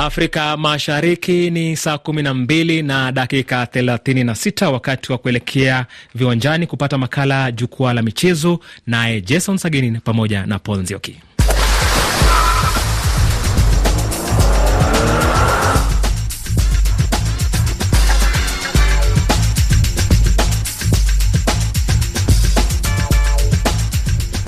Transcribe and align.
Afrika 0.00 0.56
Mashariki 0.56 1.50
ni 1.50 1.76
saa 1.76 1.98
kumi 1.98 2.22
na 2.22 2.34
mbili 2.34 2.82
na 2.82 3.12
dakika 3.12 3.66
thelathini 3.66 4.24
na 4.24 4.34
sita 4.34 4.70
wakati 4.70 5.12
wa 5.12 5.18
kuelekea 5.18 5.86
viwanjani 6.14 6.66
kupata 6.66 6.98
makala 6.98 7.52
jukwaa 7.52 7.92
la 7.92 8.02
michezo, 8.02 8.60
naye 8.86 9.20
Jason 9.20 9.58
Sagini 9.58 10.00
pamoja 10.00 10.46
na 10.46 10.58
Paul 10.58 10.78
Nzioki. 10.78 11.20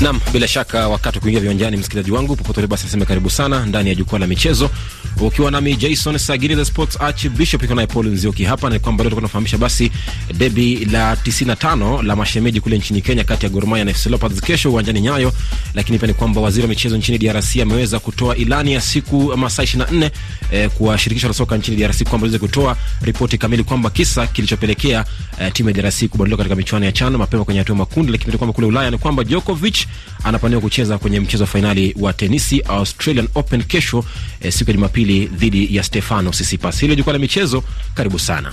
Nam, 0.01 0.21
bila 0.33 0.49
shaka 0.49 0.89
wakati 0.89 1.19
wa 1.19 1.23
kuingia 1.23 1.41
viwanjani, 1.41 1.77
msikilizaji 1.77 2.11
wangu 2.13 2.37
popote 2.37 2.67
basi, 2.67 2.85
nasema 2.85 3.05
karibu 3.05 3.31
sana 3.31 3.67
ndani 3.67 3.89
ya 3.89 3.95
jukwaa 3.95 4.19
la 4.19 4.27
michezo, 4.27 4.71
ukiwa 5.21 5.51
nami 5.51 5.77
Jason 5.77 6.19
Sagiri 6.19 6.57
the 6.57 6.65
Sports 6.65 7.01
Archbishop, 7.01 7.63
iko 7.63 7.75
naye 7.75 7.87
Paul 7.87 8.07
Nzioki 8.07 8.45
hapa, 8.45 8.71
na 8.71 8.79
kwamba 8.79 9.05
leo 9.05 9.15
tunafahamisha 9.15 9.59
basi 9.59 9.93
debi 10.35 10.85
la 10.85 11.15
95 11.15 12.03
la 12.03 12.17
mashemeji 12.17 12.61
kule 12.61 12.79
nchini 12.79 13.03
Kenya 13.03 13.25
kati 13.25 13.47
ya 13.47 13.51
Gor 13.51 13.67
Mahia 13.67 13.85
na 13.85 13.95
FC 13.95 14.07
Leopards 14.07 14.41
kesho 14.41 14.71
uwanjani 14.71 15.01
Nyayo. 15.01 15.33
Lakini 15.75 15.99
pia 15.99 16.09
ni 16.09 16.15
kwamba 16.15 16.41
waziri 16.41 16.63
wa 16.63 16.69
michezo 16.69 16.97
nchini 16.97 17.19
DRC 17.19 17.57
ameweza 17.57 17.99
kutoa 17.99 18.37
ilani 18.37 18.73
ya 18.73 18.81
siku 18.81 19.37
masaa 19.37 19.63
24 19.63 20.11
eh, 20.53 20.71
kwa 20.71 20.99
shirikisho 20.99 21.29
la 21.29 21.35
soka 21.35 21.57
nchini 21.57 21.77
DRC 21.77 22.03
kwamba 22.03 22.27
liweze 22.27 22.39
kutoa 22.47 22.77
ripoti 23.03 23.39
kamili 23.39 23.65
kwamba 23.65 23.91
kisa 23.91 24.27
kilichopelekea 24.27 25.05
eh, 25.41 25.53
timu 25.53 25.69
ya 25.71 25.75
DRC 25.75 26.05
kubadilika 26.05 26.37
katika 26.37 26.57
michuano 26.57 26.85
ya 26.87 26.93
CHAN 26.93 27.17
mapema 27.17 27.45
kwenye 27.45 27.61
hatua 27.61 27.77
makundi. 27.77 28.13
Lakini 28.13 28.39
kwamba 28.39 28.53
kule 28.53 28.67
Ulaya 28.67 28.91
ni 28.91 28.99
kwamba 28.99 29.25
Djokovic 29.25 29.87
anapaniwa 30.25 30.61
kucheza 30.61 30.99
kwenye 30.99 31.21
mchezo 31.21 31.43
wa 31.45 31.49
fainali 31.49 31.95
wa 32.01 32.13
tenisi 32.13 32.61
Australian 32.61 33.29
Open 33.35 33.63
kesho 33.63 34.05
eh, 34.41 34.53
siku 34.53 34.71
ya 34.71 34.77
Jumapili 34.77 35.27
dhidi 35.27 35.77
ya 35.77 35.83
Stefano 35.83 36.33
Sisipas. 36.33 36.81
Hilo 36.81 36.95
jukwaa 36.95 37.13
la 37.13 37.19
michezo, 37.19 37.63
karibu 37.95 38.19
sana. 38.19 38.53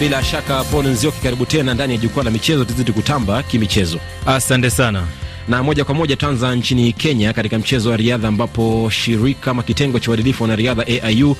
Bila 0.00 0.22
shaka 0.24 0.64
Paul 0.64 0.86
Nzioki, 0.86 1.20
karibu 1.22 1.46
tena 1.46 1.74
ndani 1.74 1.92
ya 1.92 1.98
jukwaa 1.98 2.22
la 2.24 2.30
michezo, 2.30 2.64
tuzidi 2.64 2.92
kutamba 2.92 3.42
kimichezo. 3.42 3.98
Asante 4.26 4.70
sana 4.70 5.02
na 5.48 5.62
moja 5.62 5.84
kwa 5.84 5.94
moja 5.94 6.16
tanza 6.16 6.54
nchini 6.54 6.92
Kenya 6.92 7.32
katika 7.32 7.58
mchezo 7.58 7.90
wa 7.90 7.96
riadha 7.96 8.28
ambapo 8.28 8.90
shirika 8.90 9.50
ama 9.50 9.62
kitengo 9.62 9.98
cha 9.98 10.10
uadilifu 10.10 10.42
wa 10.42 10.48
wanariadha 10.48 10.86
AIU 10.86 11.36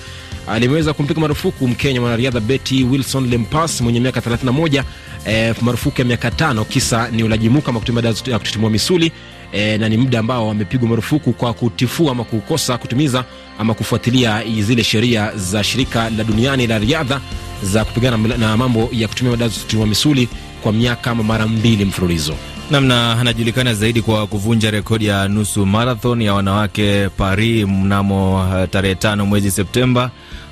alimeweza 0.49 0.93
kumpiga 0.93 1.21
marufuku 1.21 1.69
Mkenya 1.69 2.01
mwanariadha 2.01 2.41
Betty 2.41 2.85
Wilson 2.85 3.29
Lempas 3.31 3.81
mwenye 3.81 4.01
miaka 4.01 4.21
31 4.21 4.83
eh, 5.27 5.55
marufuku 5.61 6.01
ya 6.01 6.05
miaka 6.05 6.31
tano, 6.31 6.65
kisa 6.65 7.09
ni 7.11 7.23
ulaji 7.23 7.51
ama 7.67 7.81
kutumia 7.81 8.03
dawa 8.03 8.15
ya 8.27 8.39
kutitimua 8.39 8.71
misuli 8.71 9.13
eh, 9.53 9.81
na 9.81 9.89
ni 9.89 9.97
muda 9.97 10.19
ambao 10.19 10.51
amepigwa 10.51 10.89
marufuku 10.89 11.33
kwa 11.33 11.55
kutifua 11.55 12.13
ama 12.13 12.25
kukosa 12.25 12.79
kutimiza 12.79 13.25
ama 13.59 13.75
kufuatilia 13.75 14.43
zile 14.61 14.85
sheria 14.85 15.33
za 15.37 15.65
shirika 15.65 16.11
la 16.11 16.25
duniani 16.25 16.67
la 16.67 16.79
riadha 16.79 17.21
za 17.63 17.85
kupigana 17.85 18.17
na 18.17 18.57
mambo 18.57 18.89
ya 18.93 19.09
kutumia 19.09 19.31
madawa 19.31 19.49
ya 19.51 19.55
kutitimua 19.55 19.87
misuli 19.87 20.29
kwa 20.63 20.73
miaka 20.73 21.15
mara 21.15 21.47
mbili 21.47 21.85
mfululizo 21.85 22.35
namna 22.71 23.21
anajulikana 23.21 23.75
zaidi 23.75 24.03
kwa 24.03 24.27
kuvunja 24.27 24.71
rekodi 24.71 25.07
ya 25.07 25.29
nusu 25.29 25.67
marathon 25.67 26.23
ya 26.23 26.35
wanawake 26.35 27.09
Paris 27.09 27.67
mnamo 27.67 28.35
uh, 28.37 28.69
tarehe 28.71 28.95
tano 28.95 29.27
mwezi 29.27 29.51
Septemba 29.51 30.11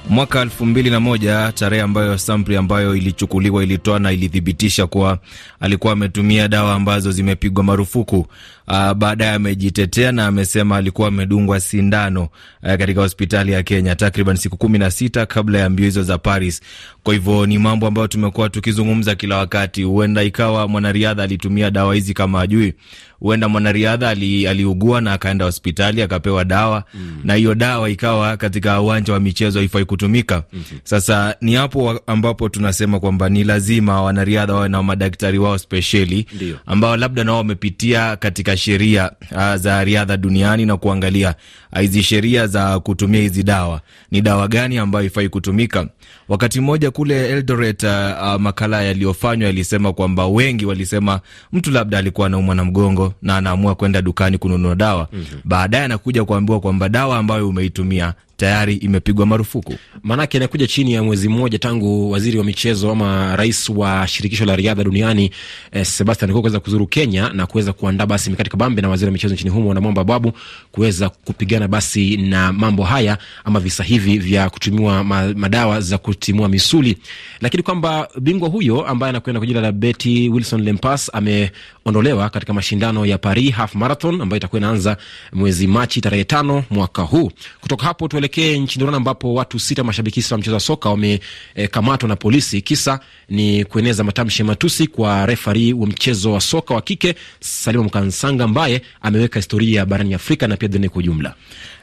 mwaka 0.09 0.41
elfu 0.41 0.67
mbili 0.67 0.91
na 0.91 1.01
moja, 1.01 1.53
tarehe 1.55 1.83
ambayo 1.83 2.19
sampli 2.19 2.57
ambayo 2.57 2.97
ilichukuliwa 2.97 3.63
ilitoa 3.63 3.99
na 3.99 4.13
ilithibitisha 4.13 4.87
kuwa 4.87 5.19
alikuwa 5.61 5.93
ametumia 5.93 6.49
dawa 6.49 6.75
ambazo 6.75 7.13
zimepigwa 7.13 7.65
marufuku. 7.65 8.27
Uh, 8.69 8.93
baadaye 8.93 9.31
amejitetea 9.33 10.13
na 10.13 10.27
amesema 10.27 10.77
alikuwa 10.77 11.09
amedungwa 11.09 11.61
sindano 11.61 12.23
uh, 12.23 12.75
katika 12.75 13.01
hospitali 13.01 13.53
ya 13.53 13.63
Kenya 13.63 13.95
takriban 13.97 14.37
siku 14.37 14.57
kumi 14.57 14.79
na 14.79 14.91
sita 14.91 15.27
kabla 15.27 15.59
ya 15.59 15.71
mbio 15.71 15.85
hizo 15.85 16.03
za 16.03 16.19
Paris. 16.19 16.61
Kwa 17.03 17.15
hivyo 17.15 17.47
ni 17.47 17.59
mambo 17.59 17.87
ambayo 17.87 18.07
tumekuwa 18.09 18.49
tukizungumza 18.49 19.15
kila 19.15 19.37
wakati. 19.37 19.83
Huenda 19.83 20.23
ikawa 20.23 20.69
mwanariadha 20.69 21.23
alitumia 21.23 21.71
dawa 21.71 21.95
hizi 21.95 22.15
kama 22.15 22.41
ajui, 22.41 22.75
huenda 23.21 23.49
mwanariadha 23.49 24.09
ali, 24.11 24.47
aliugua 24.47 25.01
na 25.01 25.13
akaenda 25.13 25.45
hospitali 25.45 26.03
akapewa 26.03 26.45
dawa 26.45 26.85
mm. 26.95 27.21
na 27.25 27.35
hiyo 27.35 27.55
dawa 27.55 27.91
ikawa 27.91 28.37
katika 28.37 28.81
uwanja 28.81 29.13
wa 29.13 29.21
michezo 29.21 29.59
haifai 29.59 29.85
kutumika 29.85 30.43
mm 30.53 30.63
-hmm. 30.73 30.79
Sasa 30.85 31.37
ni 31.41 31.55
hapo 31.55 32.01
ambapo 32.07 32.49
tunasema 32.49 33.01
kwamba 33.01 33.29
ni 33.29 33.45
lazima 33.45 34.03
wanariadha 34.03 34.55
wawe 34.55 34.69
na 34.69 34.83
madaktari 34.83 35.39
wao 35.39 35.59
spesheli 35.59 36.27
ambao 36.67 36.97
labda 36.97 37.25
nao 37.25 37.37
wamepitia 37.37 38.17
katika 38.17 38.54
sheria 38.57 39.11
uh, 39.33 39.55
za 39.55 39.85
riadha 39.85 40.17
duniani 40.17 40.67
na 40.67 40.77
kuangalia 40.77 41.35
uh, 41.73 41.79
hizi 41.81 41.99
uh, 41.99 42.05
sheria 42.05 42.47
za 42.47 42.81
kutumia 42.81 43.21
hizi 43.21 43.43
dawa 43.43 43.81
ni 44.11 44.21
dawa 44.21 44.49
gani 44.49 44.79
ambayo 44.79 45.07
ifai 45.07 45.29
kutumika. 45.29 45.87
Wakati 46.29 46.61
mmoja 46.61 46.91
kule 46.91 47.29
Eldoret, 47.29 47.83
uh, 47.83 47.91
uh, 47.91 48.41
makala 48.41 48.83
yaliyofanywa 48.83 49.47
yalisema 49.47 49.93
kwamba 49.93 50.27
wengi 50.27 50.67
walisema 50.67 51.21
mtu 51.53 51.71
labda 51.71 51.99
alikuwa 51.99 52.27
anaumwa 52.27 52.55
na 52.55 52.65
mgongo 52.65 53.15
na 53.23 53.37
anaamua 53.37 53.75
kwenda 53.75 54.03
dukani 54.03 54.39
kununua 54.39 54.75
dawa 54.75 55.09
mm 55.13 55.21
-hmm. 55.33 55.39
Baadaye 55.45 55.85
anakuja 55.85 56.25
kuambiwa 56.25 56.61
kwamba 56.61 56.89
dawa 56.89 57.19
ambayo 57.19 57.49
umeitumia 57.49 58.15
tayari 58.37 58.75
imepigwa 58.75 59.27
marufuku. 59.27 59.75
Maanake 60.03 60.37
inakuja 60.37 60.67
chini 60.67 60.93
ya 60.93 61.03
mwezi 61.03 61.29
mmoja 61.29 61.59
tangu 61.59 62.11
waziri 62.11 62.39
wa 62.39 62.45
michezo 62.45 62.91
ama 62.91 63.37
rais 63.37 63.69
wa 63.69 64.07
shirikisho 64.09 64.45
la 64.45 64.57
riadha 64.57 64.85
duniani 64.85 65.31
eh, 65.73 65.85
Sebastian 65.87 66.31
Coe 66.33 66.41
kuweza 66.41 66.61
kuzuru 66.61 66.87
Kenya 66.87 67.29
na 67.29 67.47
kuweza 67.47 67.73
kuandaa 67.73 68.07
basi 68.07 68.31
mikakati 68.31 68.51
kabambe 68.51 68.83
na 68.83 68.89
waziri 68.89 69.07
wa 69.07 69.13
michezo 69.13 69.35
nchini 69.35 69.51
humo 69.51 69.75
na 69.75 69.81
Mwamba 69.81 70.05
Babu 70.05 70.33
kuweza 70.73 71.09
kupigana 71.09 71.69
basi 71.69 72.17
na 72.17 72.53
mambo 72.53 72.83
haya 72.85 73.19
ama 73.45 73.61
visa 73.61 73.85
hivi 73.85 74.19
vya 74.19 74.51
kutumiwa 74.51 75.05
madawa 75.35 75.81
za 75.81 75.99
kutimua 76.15 76.49
misuli, 76.49 76.97
lakini 77.41 77.63
kwamba 77.63 78.09
bingwa 78.21 78.49
huyo 78.49 78.87
ambaye 78.87 79.09
anakwenda 79.11 79.41
kwa 79.41 79.47
jina 79.47 79.61
la 79.61 79.73
Betty 79.73 80.29
Wilson 80.29 80.63
Lempas 80.63 81.11
ameondolewa 81.15 82.31
katika 82.31 82.53
mashindano 82.53 83.07
ya 83.07 83.19
Paris 83.19 83.53
Half 83.55 83.75
Marathon 83.75 84.21
ambayo 84.21 84.37
itakuwa 84.37 84.59
inaanza 84.61 84.97
mwezi 85.33 85.67
Machi 85.67 86.01
tarehe 86.01 86.25
tano 86.25 86.65
mwaka 86.71 87.03
huu. 87.03 87.31
Kutoka 87.61 87.87
hapo 87.87 88.09
tuelekee 88.09 88.59
nchini 88.59 88.83
Rwanda 88.83 88.97
ambapo 88.97 89.35
watu 89.35 89.59
sita 89.59 89.85
mashabiki 89.85 90.25
wa 90.31 90.39
mchezo 90.39 90.55
wa 90.55 90.61
soka 90.61 90.89
wamekamatwa 90.91 92.07
e, 92.07 92.09
na 92.09 92.17
polisi. 92.17 92.63
Kisa 92.63 93.01
ni 93.29 93.65
kueneza 93.65 94.05
matamshi 94.05 94.43
ya 94.43 94.47
matusi 94.47 94.87
kwa 94.87 95.27
refari 95.27 95.73
wa 95.73 95.87
mchezo 95.87 96.33
wa 96.33 96.41
soka 96.41 96.75
wa 96.75 96.83
kike 96.83 97.15
Salima 97.41 97.85
Mkansanga 97.85 98.45
ambaye 98.45 98.83
ameweka 99.03 99.39
historia 99.39 99.87
barani 99.87 100.15
Afrika 100.15 100.49
na 100.49 100.57
pia 100.57 100.69
dunia 100.69 100.89
kwa 100.91 100.99
ujumla 100.99 101.35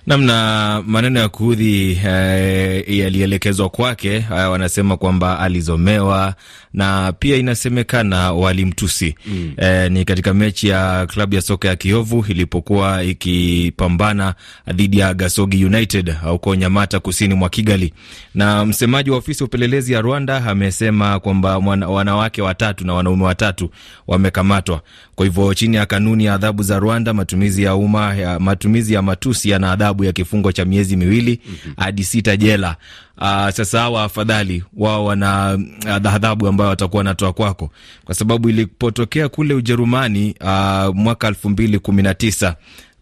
namna 0.07 0.83
maneno 0.87 1.19
ya 1.19 1.29
kuudhi 1.29 1.99
eh, 2.05 2.83
yalielekezwa 2.99 3.69
kwake. 3.69 4.15
Eh, 4.15 4.51
wanasema 4.51 4.97
kwamba 4.97 5.39
alizomewa 5.39 6.35
na 6.73 7.13
pia 7.19 7.37
inasemekana 7.37 8.31
walimtusi 8.33 9.15
mm. 9.27 9.53
Eh, 9.57 9.91
ni 9.91 10.05
katika 10.05 10.33
mechi 10.33 10.67
ya 10.67 11.05
klabu 11.07 11.35
ya 11.35 11.41
soka 11.41 11.67
ya 11.67 11.75
Kiovu 11.75 12.25
ilipokuwa 12.29 13.03
ikipambana 13.03 14.33
dhidi 14.73 14.99
ya 14.99 15.13
Gasogi 15.13 15.65
United 15.65 16.15
huko 16.23 16.55
Nyamata, 16.55 16.99
kusini 16.99 17.33
mwa 17.33 17.49
Kigali, 17.49 17.93
na 18.35 18.65
msemaji 18.65 19.09
wa 19.09 19.17
ofisi 19.17 19.43
ya 19.43 19.47
upelelezi 19.47 19.93
ya 19.93 20.01
Rwanda 20.01 20.45
amesema 20.45 21.19
kwamba 21.19 21.57
wanawake 21.87 22.41
watatu 22.41 22.87
na 22.87 22.93
wanaume 22.93 23.23
watatu 23.23 23.69
wamekamatwa. 24.07 24.81
Kwa 25.15 25.25
hivyo 25.25 25.53
chini 25.53 25.75
ya 25.75 25.85
kanuni 25.85 26.25
ya 26.25 26.33
adhabu 26.33 26.63
za 26.63 26.79
Rwanda, 26.79 27.13
matumizi 27.13 27.63
ya 27.63 27.75
umma 27.75 28.15
ya 28.15 28.39
matumizi 28.39 28.93
ya 28.93 29.01
matusi 29.01 29.49
yana 29.49 29.71
adhabu 29.71 29.90
ya 30.05 30.11
kifungo 30.11 30.51
cha 30.51 30.65
miezi 30.65 30.95
miwili 30.97 31.39
hadi 31.77 32.01
mm 32.01 32.05
-hmm. 32.05 32.11
sita 32.11 32.37
jela. 32.37 32.75
Uh, 33.17 33.49
sasa 33.49 33.79
hawa 33.79 34.03
afadhali 34.03 34.63
wao 34.77 35.05
wana 35.05 35.59
adhabu 35.87 36.47
ambayo 36.47 36.69
watakuwa 36.69 36.97
wanatoa 36.97 37.33
kwako, 37.33 37.69
kwa 38.05 38.15
sababu 38.15 38.49
ilipotokea 38.49 39.29
kule 39.29 39.53
Ujerumani 39.53 40.35
uh, 40.41 40.95
mwaka 40.95 41.27
elfu 41.27 41.49
mbili 41.49 41.79
kumi 41.79 42.03
na 42.03 42.13
tisa 42.13 42.55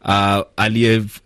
uh, 0.05 0.41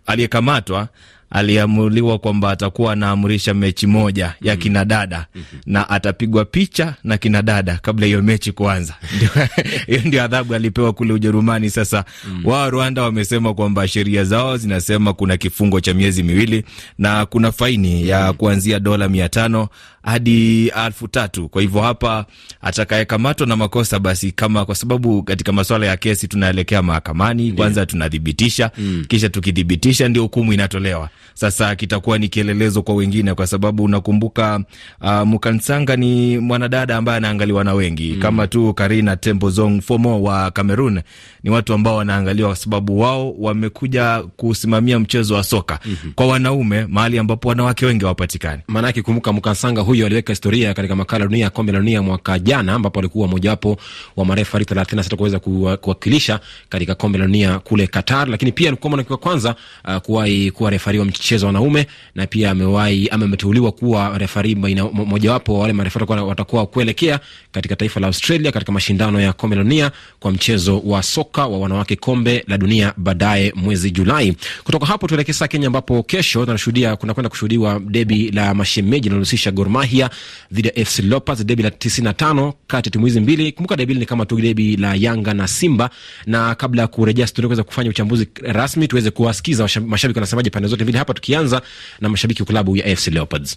aliyekamatwa 0.06 0.88
aliamuliwa 1.34 2.18
kwamba 2.18 2.50
atakuwa 2.50 2.92
anaamrisha 2.92 3.54
mechi 3.54 3.86
moja 3.86 4.24
ya 4.24 4.34
mm-hmm. 4.40 4.56
kinadada 4.62 5.26
mm 5.34 5.42
-hmm. 5.54 5.58
na 5.66 5.88
atapigwa 5.90 6.44
picha 6.44 6.94
na 7.04 7.18
kinadada 7.18 7.78
kabla 7.82 8.06
hiyo 8.06 8.22
mechi 8.22 8.52
kuanza. 8.52 8.94
Hiyo 9.86 10.00
ndio 10.04 10.22
adhabu 10.24 10.54
alipewa 10.54 10.92
kule 10.92 11.12
Ujerumani. 11.12 11.70
Sasa 11.70 12.04
mm 12.28 12.40
-hmm. 12.44 12.48
wao 12.50 12.70
Rwanda 12.70 13.02
wamesema 13.02 13.54
kwamba 13.54 13.88
sheria 13.88 14.24
zao 14.24 14.56
zinasema 14.56 15.12
kuna 15.12 15.36
kifungo 15.36 15.80
cha 15.80 15.94
miezi 15.94 16.22
miwili 16.22 16.64
na 16.98 17.26
kuna 17.26 17.52
faini 17.52 18.08
ya 18.08 18.18
mm-hmm. 18.20 18.34
kuanzia 18.36 18.80
dola 18.80 19.08
mia 19.08 19.28
tano 19.28 19.68
hadi 20.04 20.68
elfu 20.86 21.08
tatu. 21.08 21.48
Kwa 21.48 21.62
hivyo 21.62 21.80
hapa 21.80 22.26
atakayekamatwa 22.60 23.46
na 23.46 23.56
makosa 23.56 23.98
basi, 23.98 24.32
kama 24.32 24.64
kwa 24.64 24.74
sababu 24.74 25.22
katika 25.22 25.52
masuala 25.52 25.86
ya 25.86 25.96
kesi 25.96 26.28
tunaelekea 26.28 26.82
mahakamani, 26.82 27.52
kwanza 27.52 27.86
tunathibitisha 27.86 28.70
mm. 28.78 29.04
kisha 29.08 29.28
tukithibitisha 29.28 30.08
ndio 30.08 30.22
hukumu 30.22 30.52
inatolewa. 30.52 31.08
Sasa 31.34 31.76
kitakuwa 31.76 32.18
ni 32.18 32.28
kielelezo 32.28 32.82
kwa 32.82 32.94
wengine, 32.94 33.34
kwa 33.34 33.46
sababu 33.46 33.84
unakumbuka 33.84 34.60
uh, 35.00 35.10
Mukansanga 35.22 35.96
ni 35.96 36.38
mwanadada 36.38 36.96
ambaye 36.96 37.16
anaangaliwa 37.18 37.64
na 37.64 37.74
wengi 37.74 38.12
mm. 38.12 38.20
kama 38.20 38.46
tu 38.46 38.74
Karina 38.74 39.16
Tembozong 39.16 39.80
Fomo 39.80 40.22
wa 40.22 40.50
Cameroon 40.50 41.00
ni 41.42 41.50
watu 41.50 41.72
ambao 41.74 41.96
wanaangaliwa 41.96 42.48
kwa 42.48 42.56
sababu 42.56 43.00
wao 43.00 43.32
wamekuja 43.38 44.22
kusimamia 44.36 44.98
mchezo 44.98 45.34
wa 45.34 45.44
soka 45.44 45.78
mm 45.86 45.96
-hmm. 46.04 46.12
kwa 46.14 46.26
wanaume 46.26 46.86
mahali 46.86 47.18
ambapo 47.18 47.48
wanawake 47.48 47.86
wengi 47.86 48.00
hawapatikani. 48.04 48.62
Maanake 48.68 49.02
kumbuka 49.02 49.32
Mukansanga 49.32 49.80
huyo 49.94 50.06
aliweka 50.06 50.32
historia 50.32 50.74
katika 50.74 50.96
makala 50.96 51.24
dunia 51.26 51.44
ya 51.44 51.50
kombe 51.50 51.72
la 51.72 51.78
dunia 51.78 52.02
mwaka 52.02 52.38
jana, 52.38 52.72
ambapo 52.74 52.98
alikuwa 52.98 53.28
mojawapo 53.28 53.76
wa 54.16 54.24
marefari 54.24 54.64
thelathini 54.64 54.96
na 54.96 55.02
sita 55.02 55.16
kuweza 55.16 55.38
kuwakilisha 55.76 56.40
katika 56.68 56.94
kombe 56.94 57.18
la 57.18 57.26
dunia 57.26 57.58
kule 57.58 57.86
Qatar, 57.86 58.28
lakini 58.28 58.52
pia 58.52 58.68
alikuwa 58.68 58.90
mwanamke 58.90 59.12
wa 59.12 59.18
kwanza 59.18 59.54
uh, 59.88 59.96
kuwahi 59.96 60.50
kuwa 60.50 60.70
refari 60.70 60.98
wa 60.98 61.04
mchezo 61.04 61.46
wa 61.46 61.52
wanaume 61.52 61.86
na 62.14 62.26
pia 62.26 62.50
amewahi 62.50 63.08
ama 63.08 63.24
ameteuliwa 63.24 63.72
kuwa 63.72 64.18
refari 64.18 64.54
mojawapo 64.92 65.54
wa 65.54 65.60
wale 65.60 65.72
marefari 65.72 66.06
watakuwa 66.22 66.66
kuelekea 66.66 67.20
katika 67.52 67.76
taifa 67.76 68.00
la 68.00 68.06
Australia 68.06 68.52
katika 68.52 68.72
mashindano 68.72 69.20
ya 69.20 69.32
kombe 69.32 69.56
la 69.56 69.62
dunia 69.62 69.90
kwa 70.20 70.30
mchezo 70.32 70.78
wa 70.84 71.02
soka 71.02 71.46
wa 71.46 71.58
wanawake 71.58 71.96
kombe 71.96 72.44
la 72.48 72.58
dunia 72.58 72.92
baadaye 72.96 73.52
mwezi 73.56 73.90
Julai. 73.90 74.36
Kutoka 74.64 74.86
hapo 74.86 75.06
tuelekee 75.06 75.32
sasa 75.32 75.48
Kenya, 75.48 75.66
ambapo 75.66 76.02
kesho 76.02 76.44
tunashuhudia 76.44 76.96
kunakwenda 76.96 77.28
kushuhudiwa 77.28 77.80
debi 77.80 78.30
la 78.30 78.54
mashemeji 78.54 79.08
linalohusisha 79.08 79.50
Gor 79.50 79.68
Mahia 79.84 80.10
dhidi 80.52 80.68
ya 80.68 80.84
FC 80.84 80.98
Leopards, 81.02 81.44
debi 81.44 81.62
la 81.62 81.68
95 81.68 82.52
kati 82.66 82.88
ya 82.88 82.90
timu 82.92 83.06
hizi 83.06 83.20
mbili. 83.20 83.52
Kumbuka 83.52 83.76
debi 83.76 83.94
ni 83.94 84.06
kama 84.06 84.26
tu 84.26 84.40
debi 84.40 84.76
la 84.76 84.94
Yanga 84.94 85.34
na 85.34 85.48
Simba, 85.48 85.90
na 86.26 86.54
kabla 86.54 86.82
ya 86.82 86.88
kurejea 86.88 87.26
studio 87.26 87.48
kuweza 87.48 87.62
kufanya 87.62 87.90
uchambuzi 87.90 88.28
rasmi, 88.42 88.88
tuweze 88.88 89.10
kuwasikiza 89.10 89.68
mashabiki 89.86 90.18
wanasemaje 90.18 90.50
pande 90.50 90.68
zote 90.68 90.82
mbili. 90.84 90.98
Hapa 90.98 91.14
tukianza 91.14 91.62
na 92.00 92.08
mashabiki 92.08 92.42
wa 92.42 92.46
klabu 92.46 92.76
ya 92.76 92.96
FC 92.96 93.08
Leopards. 93.08 93.56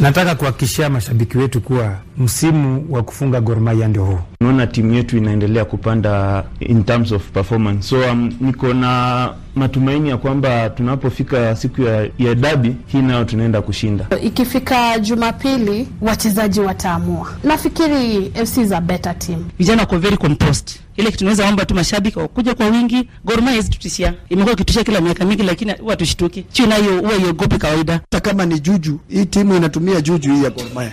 Nataka 0.00 0.34
kuhakikishia 0.34 0.90
mashabiki 0.90 1.38
wetu 1.38 1.60
kuwa 1.60 1.98
msimu 2.18 2.86
wa 2.90 3.02
kufunga 3.02 3.40
Gor 3.40 3.60
Mahia 3.60 3.88
ndio 3.88 4.04
huu. 4.04 4.18
Naona 4.40 4.66
timu 4.66 4.94
yetu 4.94 5.16
inaendelea 5.16 5.64
kupanda 5.64 6.44
in 6.60 6.84
terms 6.84 7.12
of 7.12 7.30
performance, 7.30 7.88
so 7.88 8.00
um, 8.12 8.32
niko 8.40 8.74
na 8.74 9.34
matumaini 9.56 10.08
ya 10.08 10.16
kwamba 10.16 10.70
tunapofika 10.70 11.56
siku 11.56 11.82
ya, 11.82 12.08
ya 12.18 12.34
dabi 12.34 12.76
hii 12.86 13.02
nayo 13.02 13.24
tunaenda 13.24 13.62
kushinda. 13.62 14.06
Ikifika 14.22 14.98
Jumapili 14.98 15.88
wachezaji 16.00 16.60
wataamua. 16.60 17.32
Nafikiri 17.44 18.32
FC 18.44 18.56
is 18.56 18.72
a 18.72 18.80
better 18.80 19.18
team. 19.18 19.44
Vijana 19.58 19.82
wako 19.82 19.98
very 19.98 20.16
composed 20.16 20.70
ile 20.96 21.06
kitu 21.06 21.18
tunaweza 21.18 21.48
omba 21.48 21.64
tu 21.64 21.74
mashabiki 21.74 22.18
wakuja 22.18 22.54
kwa 22.54 22.66
wingi. 22.66 23.08
Gor 23.24 23.42
Mahia 23.42 23.62
tutishia, 23.62 24.14
imekuwa 24.28 24.52
ikitishia 24.54 24.84
kila 24.84 25.00
miaka 25.00 25.24
mingi, 25.24 25.42
lakini 25.42 25.72
huwa 25.72 25.96
tushtuki 25.96 26.44
sio 26.52 26.66
nayo, 26.66 27.00
huwa 27.00 27.14
iogopi 27.16 27.58
kawaida. 27.58 27.92
Hata 27.92 28.20
kama 28.20 28.46
ni 28.46 28.60
juju, 28.60 29.00
hii 29.08 29.24
timu 29.26 29.56
inatumia 29.56 30.00
juju 30.00 30.34
hii 30.34 30.44
ya 30.44 30.50
Gor 30.50 30.64
Mahia 30.74 30.92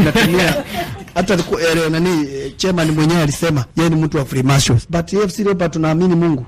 inatumia 0.00 0.54
hata 1.14 1.34
eh, 1.34 1.90
nani 1.90 2.26
chairman 2.56 2.90
mwenyewe 2.90 3.22
alisema 3.22 3.64
yeye 3.76 3.90
ni 3.90 3.96
mtu 3.96 4.16
wa 4.16 4.24
Freemasons, 4.24 4.86
but 4.90 5.14
AFC 5.14 5.38
Leopards 5.38 5.72
tunaamini 5.72 6.14
Mungu. 6.14 6.46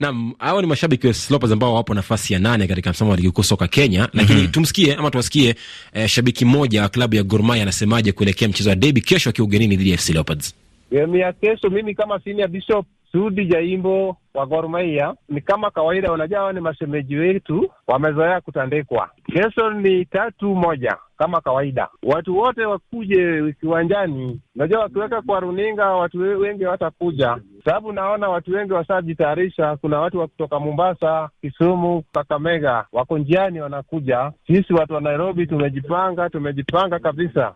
Naam, 0.00 0.32
hao 0.38 0.60
ni 0.60 0.66
mashabiki 0.66 1.06
wa 1.06 1.14
Slopers 1.14 1.52
ambao 1.52 1.74
wapo 1.74 1.94
nafasi 1.94 2.32
ya 2.32 2.38
nane 2.38 2.66
katika 2.66 2.90
msimamo 2.90 3.10
wa 3.10 3.16
ligi 3.16 3.30
kuu 3.30 3.42
soka 3.42 3.68
Kenya, 3.68 4.08
lakini 4.12 4.40
mm 4.40 4.46
-hmm. 4.46 4.50
tumsikie 4.50 4.94
ama 4.94 5.10
tuwasikie 5.10 5.54
eh, 5.92 6.08
shabiki 6.08 6.44
mmoja 6.44 6.82
wa 6.82 6.88
klabu 6.88 7.14
ya 7.14 7.22
Gor 7.22 7.42
Mahia 7.42 7.62
anasemaje 7.62 8.12
kuelekea 8.12 8.48
mchezo 8.48 8.70
wa 8.70 8.76
derby 8.76 9.00
kesho 9.00 9.30
akiwa 9.30 9.46
ugenini 9.46 9.76
dhidi 9.76 9.90
ya 9.90 9.98
FC 9.98 10.08
Leopards. 10.10 10.54
Game 10.90 11.18
ya 11.18 11.32
kesho, 11.32 11.70
mimi 11.70 11.94
kama 11.94 12.20
senior 12.20 12.48
bishop 12.48 12.86
Sudi 13.14 13.46
Jaimbo 13.46 14.16
wa 14.34 14.46
Gor 14.46 14.68
Mahia, 14.68 15.14
ni 15.28 15.40
kama 15.40 15.70
kawaida, 15.70 16.12
unajua 16.12 16.38
hao 16.38 16.52
ni 16.52 16.60
mashemeji 16.60 17.16
wetu, 17.16 17.70
wamezoea 17.86 18.40
kutandikwa. 18.40 19.10
Kesho 19.26 19.70
ni 19.70 20.04
tatu 20.04 20.54
moja 20.54 20.96
kama 21.18 21.40
kawaida, 21.40 21.88
watu 22.02 22.38
wote 22.38 22.64
wakuje 22.64 23.52
kiwanjani. 23.60 24.40
Unajua 24.56 24.80
wakiweka 24.80 25.22
kwa 25.22 25.40
runinga, 25.40 25.86
watu 25.90 26.18
wengi 26.20 26.64
watakuja, 26.64 27.38
sababu 27.64 27.92
naona 27.92 28.28
watu 28.28 28.52
wengi 28.52 28.72
washajitayarisha. 28.72 29.76
Kuna 29.76 30.00
watu 30.00 30.18
wa 30.18 30.26
kutoka 30.26 30.60
Mombasa, 30.60 31.30
Kisumu, 31.40 32.02
Kakamega 32.12 32.84
wako 32.92 33.18
njiani 33.18 33.60
wanakuja. 33.60 34.32
Sisi 34.46 34.72
watu 34.74 34.94
wa 34.94 35.00
Nairobi 35.00 35.46
tumejipanga, 35.46 36.30
tumejipanga 36.30 36.98
kabisa 36.98 37.54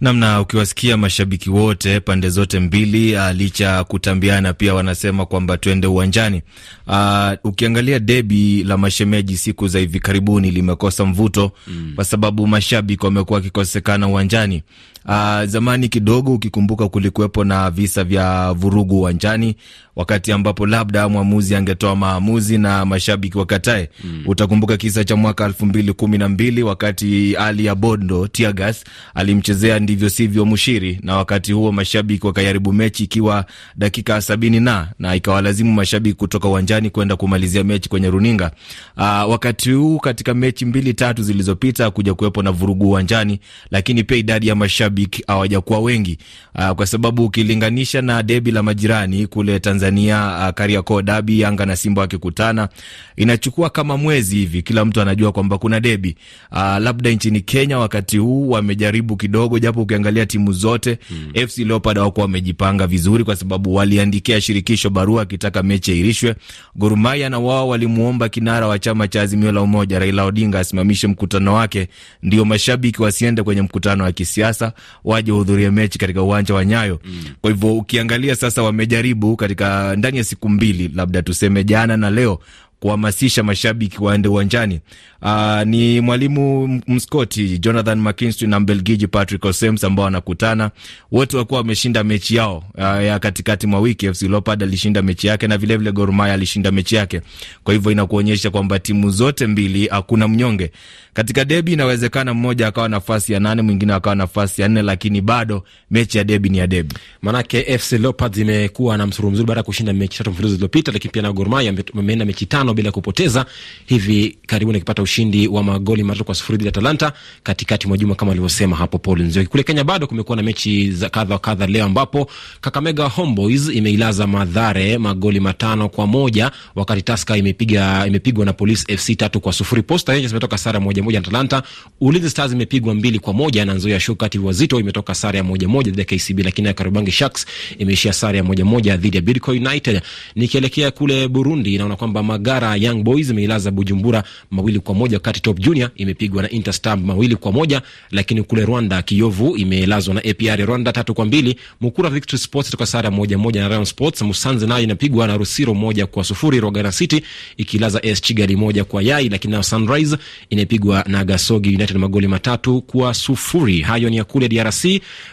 namna 0.00 0.40
ukiwasikia 0.40 0.96
mashabiki 0.96 1.50
wote 1.50 2.00
pande 2.00 2.28
zote 2.28 2.60
mbili, 2.60 3.16
uh, 3.16 3.30
licha 3.30 3.84
kutambiana, 3.84 4.52
pia 4.52 4.74
wanasema 4.74 5.26
kwamba 5.26 5.56
tuende 5.58 5.86
uwanjani. 5.86 6.42
Uh, 6.86 7.30
ukiangalia 7.44 7.98
debi 7.98 8.64
la 8.64 8.76
mashemeji 8.78 9.36
siku 9.36 9.68
za 9.68 9.78
hivi 9.78 10.00
karibuni 10.00 10.50
limekosa 10.50 11.04
mvuto 11.04 11.52
mm, 11.66 11.92
kwa 11.94 12.04
sababu 12.04 12.46
mashabiki 12.46 13.04
wamekuwa 13.04 13.36
wakikosekana 13.36 14.08
uwanjani. 14.08 14.62
Uh, 15.04 15.44
zamani 15.44 15.88
kidogo, 15.88 16.34
ukikumbuka, 16.34 16.88
kulikuwepo 16.88 17.44
na 17.44 17.70
visa 17.70 18.04
vya 18.04 18.52
vurugu 18.52 18.98
uwanjani, 18.98 19.56
wakati 19.96 20.32
ambapo 20.32 20.66
labda 20.66 21.08
mwamuzi 21.08 21.54
angetoa 21.54 21.96
maamuzi 21.96 22.58
na 22.58 22.84
mashabiki 22.84 23.38
wakatae. 23.38 23.88
Mm. 24.04 24.22
Utakumbuka 24.26 24.76
kisa 24.76 25.04
cha 25.04 25.16
mwaka 25.16 25.44
elfu 25.44 25.66
mbili 25.66 25.92
kumi 25.92 26.18
na 26.18 26.28
mbili 26.28 26.62
wakati 26.62 27.36
Ali 27.36 27.68
Abondo 27.68 28.26
Tiagas 28.26 28.84
alimchezea 29.14 29.78
ndivyo 29.78 30.10
sivyo 30.10 30.44
Mushiri, 30.44 30.98
na 31.02 31.16
wakati 31.16 31.52
huo 31.52 31.72
mashabiki 31.72 32.26
wakajaribu 32.26 32.72
mechi 32.72 33.04
ikiwa 33.04 33.44
dakika 33.76 34.20
sabini 34.20 34.60
na 34.60 34.88
na 34.98 35.14
ikawalazimu 35.14 35.72
mashabiki 35.74 36.16
kutoka 36.16 36.48
uwanjani 36.48 36.90
kwenda 36.90 37.16
kumalizia 37.16 37.64
mechi 37.64 37.88
kwenye 37.88 38.10
runinga. 38.10 38.50
Uh, 38.96 39.02
wakati 39.30 39.72
huu 39.72 39.98
katika 39.98 40.34
mechi 40.34 40.64
mbili 40.66 40.94
tatu 40.94 41.22
zilizopita 41.22 41.90
kuja 41.90 42.14
kuwepo 42.14 42.42
na 42.42 42.50
vurugu 42.52 42.88
uwanjani, 42.88 43.40
lakini 43.70 44.04
pia 44.04 44.16
idadi 44.16 44.48
ya 44.48 44.54
mashabiki 44.54 44.87
hawajakuwa 45.26 45.78
wengi 45.80 46.18
uh, 46.54 46.70
kwa 46.70 46.86
sababu 46.86 47.24
ukilinganisha 47.24 48.02
na 48.02 48.22
debi 48.22 48.50
la 48.50 48.62
majirani 48.62 49.26
kule 49.26 49.60
Tanzania 49.60 50.38
uh, 50.48 50.54
Kariakoo 50.54 51.02
dabi 51.02 51.40
Yanga 51.40 51.66
na 51.66 51.76
Simba 51.76 52.00
wakikutana 52.02 52.68
inachukua 53.16 53.70
kama 53.70 53.96
mwezi 53.96 54.36
hivi, 54.36 54.62
kila 54.62 54.84
mtu 54.84 55.00
anajua 55.00 55.32
kwamba 55.32 55.58
kuna 55.58 55.80
debi 55.80 56.16
uh, 56.52 56.58
labda 56.58 57.10
nchini 57.10 57.40
Kenya 57.40 57.78
wakati 57.78 58.18
huu 58.18 58.50
wamejaribu 58.50 59.16
kidogo, 59.16 59.58
japo 59.58 59.82
ukiangalia 59.82 60.26
timu 60.26 60.52
zote 60.52 60.98
hmm. 61.08 61.46
FC 61.48 61.58
Leopards 61.58 61.98
hawakuwa 61.98 62.26
wamejipanga 62.26 62.86
vizuri, 62.86 63.24
kwa 63.24 63.36
sababu 63.36 63.74
waliandikia 63.74 64.40
shirikisho 64.40 64.90
barua 64.90 65.22
akitaka 65.22 65.62
mechi 65.62 65.92
airishwe. 65.92 66.34
Gor 66.76 66.96
Mahia 66.96 67.28
na 67.30 67.38
wao 67.38 67.68
walimuomba 67.68 68.28
kinara 68.28 68.66
wa 68.66 68.78
chama 68.78 69.08
cha 69.08 69.22
Azimio 69.22 69.52
la 69.52 69.60
Umoja 69.62 69.98
Raila 69.98 70.24
Odinga 70.24 70.58
asimamishe 70.60 71.06
mkutano 71.06 71.54
wake, 71.54 71.88
ndio 72.22 72.44
mashabiki 72.44 73.02
wasiende 73.02 73.42
kwenye 73.42 73.62
mkutano 73.62 74.04
wa 74.04 74.12
kisiasa 74.12 74.72
waje 75.04 75.32
wahudhurie 75.32 75.70
mechi 75.70 75.98
katika 75.98 76.22
uwanja 76.22 76.54
wa 76.54 76.64
Nyayo. 76.64 77.00
Mm. 77.04 77.24
Kwa 77.40 77.50
hivyo 77.50 77.76
ukiangalia 77.76 78.36
sasa, 78.36 78.62
wamejaribu 78.62 79.36
katika 79.36 79.96
ndani 79.96 80.18
ya 80.18 80.24
siku 80.24 80.48
mbili, 80.48 80.90
labda 80.94 81.22
tuseme 81.22 81.64
jana 81.64 81.96
na 81.96 82.10
leo 82.10 82.40
kuhamasisha 82.80 83.42
mashabiki 83.42 84.02
waende 84.02 84.28
uwanjani. 84.28 84.80
Uh, 85.22 85.62
ni 85.66 86.00
mwalimu 86.00 86.68
Mskoti 86.86 87.58
Jonathan 87.58 88.00
McKinstry 88.00 88.48
na 88.48 88.60
Mbelgiji 88.60 89.06
Patrick 89.06 89.44
Osems 89.44 89.84
ambao 89.84 90.04
wanakutana 90.04 90.70
wote, 91.12 91.36
wakuwa 91.36 91.60
wameshinda 91.60 92.04
mechi 92.04 92.36
yao 92.36 92.64
uh, 92.74 92.82
ya 93.04 93.18
katikati 93.18 93.66
mwa 93.66 93.80
wiki. 93.80 94.12
FC 94.14 94.22
Leopards 94.22 94.62
alishinda 94.62 95.02
mechi 95.02 95.26
yake 95.26 95.48
na 95.48 95.58
vilevile 95.58 95.92
Gor 95.92 96.12
Mahia 96.12 96.34
alishinda 96.34 96.72
mechi 96.72 96.94
yake. 96.94 97.20
Kwa 97.64 97.74
hivyo 97.74 97.92
inakuonyesha 97.92 98.50
kwamba 98.50 98.78
timu 98.78 99.10
zote 99.10 99.46
mbili 99.46 99.86
hakuna 99.86 100.28
mnyonge 100.28 100.70
katika 101.14 101.44
debi. 101.44 101.72
Inawezekana 101.72 102.34
mmoja 102.34 102.66
akawa 102.68 102.88
nafasi 102.88 103.32
ya 103.32 103.40
nane, 103.40 103.62
mwingine 103.62 103.92
akawa 103.92 104.14
nafasi 104.16 104.62
ya 104.62 104.68
nne, 104.68 104.82
lakini 104.82 105.20
bado 105.20 105.64
mechi 105.90 106.18
ya 106.18 106.24
debi 106.24 106.48
ni 106.48 106.58
ya 106.58 106.66
debi. 106.66 106.94
Manake 107.22 107.78
FC 107.78 107.92
Leopards 107.92 108.38
imekuwa 108.38 108.96
na 108.96 109.06
msururu 109.06 109.32
mzuri 109.32 109.46
baada 109.46 109.58
ya 109.60 109.64
kushinda 109.64 109.92
mechi 109.92 110.18
tatu 110.18 110.30
mfululizo 110.30 110.54
zilizopita, 110.54 110.92
lakini 110.92 111.12
pia 111.12 111.22
na 111.22 111.32
Gor 111.32 111.48
Mahia 111.48 111.74
wameenda 111.94 112.24
mechi 112.24 112.46
tano 112.46 112.74
bila 112.74 112.90
kupoteza 112.92 113.46
hivi 113.86 114.38
karibuni 114.46 114.76
akipata 114.76 115.02
ushindi 115.08 115.48
wa 115.48 115.62
magoli 115.62 116.02
matatu 116.02 116.24
kwa 116.24 116.34
sufuri 116.34 116.58
dhidi 116.58 116.66
ya 116.66 116.72
Atalanta 116.72 117.12
katikati 117.42 117.88
mwa 117.88 117.96
juma 117.98 118.14
kama 118.14 118.30
alivyosema 118.32 118.76
hapo 118.76 118.98
Paul 118.98 119.22
Nzioki. 119.22 119.48
Kule 119.50 119.62
Kenya 119.62 119.84
bado 119.84 120.06
kumekuwa 120.06 120.36
na 120.36 120.42
mechi 120.42 120.90
za 120.92 121.08
kadha 121.08 121.34
wa 121.34 121.40
kadha 121.40 121.66
leo, 121.66 121.84
ambapo 121.84 122.30
Kakamega 122.60 123.04
Homeboys 123.08 123.68
imeilaza 123.68 124.26
Madhare 124.26 124.98
magoli 124.98 125.40
matano 125.40 125.88
kwa 125.88 126.06
moja 126.06 126.50
wakati 126.74 127.02
Taska 127.02 127.36
imepiga 127.36 128.06
imepigwa 128.06 128.44
na 128.44 128.52
Police 128.52 128.96
FC 128.96 129.16
tatu 129.16 129.40
kwa 129.40 129.52
sufuri. 129.52 129.82
Posta 129.82 130.12
Rangers 130.12 130.32
imetoka 130.32 130.58
sare 130.58 130.78
moja 130.78 131.02
moja 131.02 131.20
na 131.20 131.26
Atalanta. 131.26 131.62
Ulinzi 132.00 132.30
Stars 132.30 132.52
imepigwa 132.52 132.94
mbili 132.94 133.18
kwa 133.18 133.32
moja 133.32 133.64
na 133.64 133.74
Nzoia 133.74 134.00
Sugar. 134.00 134.30
Wazito 134.42 134.80
imetoka 134.80 135.14
sare 135.14 135.38
ya 135.38 135.44
moja 135.44 135.68
moja 135.68 135.90
dhidi 135.90 136.00
ya 136.00 136.04
KCB, 136.18 136.38
lakini 136.44 136.74
Kariobangi 136.74 137.10
Sharks 137.10 137.46
imeishia 137.78 138.12
sare 138.12 138.38
ya 138.38 138.44
moja 138.44 138.64
moja 138.64 138.96
dhidi 138.96 139.16
ya 139.16 139.22
Bidco 139.22 139.50
United. 139.50 140.02
Nikielekea 140.34 140.90
kule 140.90 141.28
Burundi 141.28 141.78
naona 141.78 141.96
kwamba 141.96 142.22
Magara 142.22 142.76
Young 142.76 143.02
Boys 143.02 143.30
imeilaza 143.30 143.70
Bujumbura 143.70 144.24
mawili 144.50 144.80
kwa 144.80 144.94
moja, 144.98 145.16
wakati 145.16 145.40
Top 145.40 145.58
Junior 145.60 145.90
imepigwa 145.96 146.42
na 146.42 146.50
Interstar 146.50 146.98
mawili 146.98 147.36
kwa 147.36 147.52
moja. 147.52 147.82
Lakini 148.10 148.42
kule 148.42 148.64
Rwanda 148.64 149.02
Kiyovu 149.02 149.56
imelazwa 149.56 150.14
na 150.14 150.20
APR 150.24 150.66
Rwanda 150.66 150.92
tatu 150.92 151.14
kwa 151.14 151.24
mbili. 151.24 151.56
Mukura 151.80 152.10
Victory 152.10 152.38
Sports 152.42 152.70
toka 152.70 152.86
sare 152.86 153.10
moja 153.10 153.38
moja 153.38 153.60
na 153.60 153.68
Rayon 153.68 153.84
Sports. 153.84 154.22
Musanze 154.22 154.66
nayo 154.66 154.82
inapigwa 154.84 155.26
na 155.26 155.36
Rusiro 155.36 155.74
moja 155.74 156.06
kwa 156.06 156.24
sufuri. 156.24 156.60
Rogana 156.60 156.92
City 156.92 157.22
ikilaza 157.56 158.02
AS 158.02 158.20
Kigali 158.20 158.56
moja 158.56 158.84
kwa 158.84 159.02
yai, 159.02 159.28
lakini 159.28 159.50
nayo 159.50 159.62
Sunrise 159.62 160.16
inapigwa 160.50 161.04
na 161.08 161.24
Gasogi 161.24 161.68
United 161.74 161.96
magoli 161.96 162.28
matatu 162.28 162.80
kwa 162.82 163.14
sufuri. 163.14 163.80
Hayo 163.80 164.10
ni 164.10 164.16
ya 164.16 164.24
kule 164.24 164.48
DRC. 164.48 164.84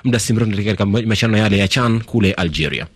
Muda 0.04 0.20
si 0.20 0.34
katika 0.34 0.86
mashindano 0.86 1.38
yale 1.44 1.58
ya 1.58 1.68
CHAN 1.68 2.02
kule 2.02 2.34
Algeria. 2.34 2.88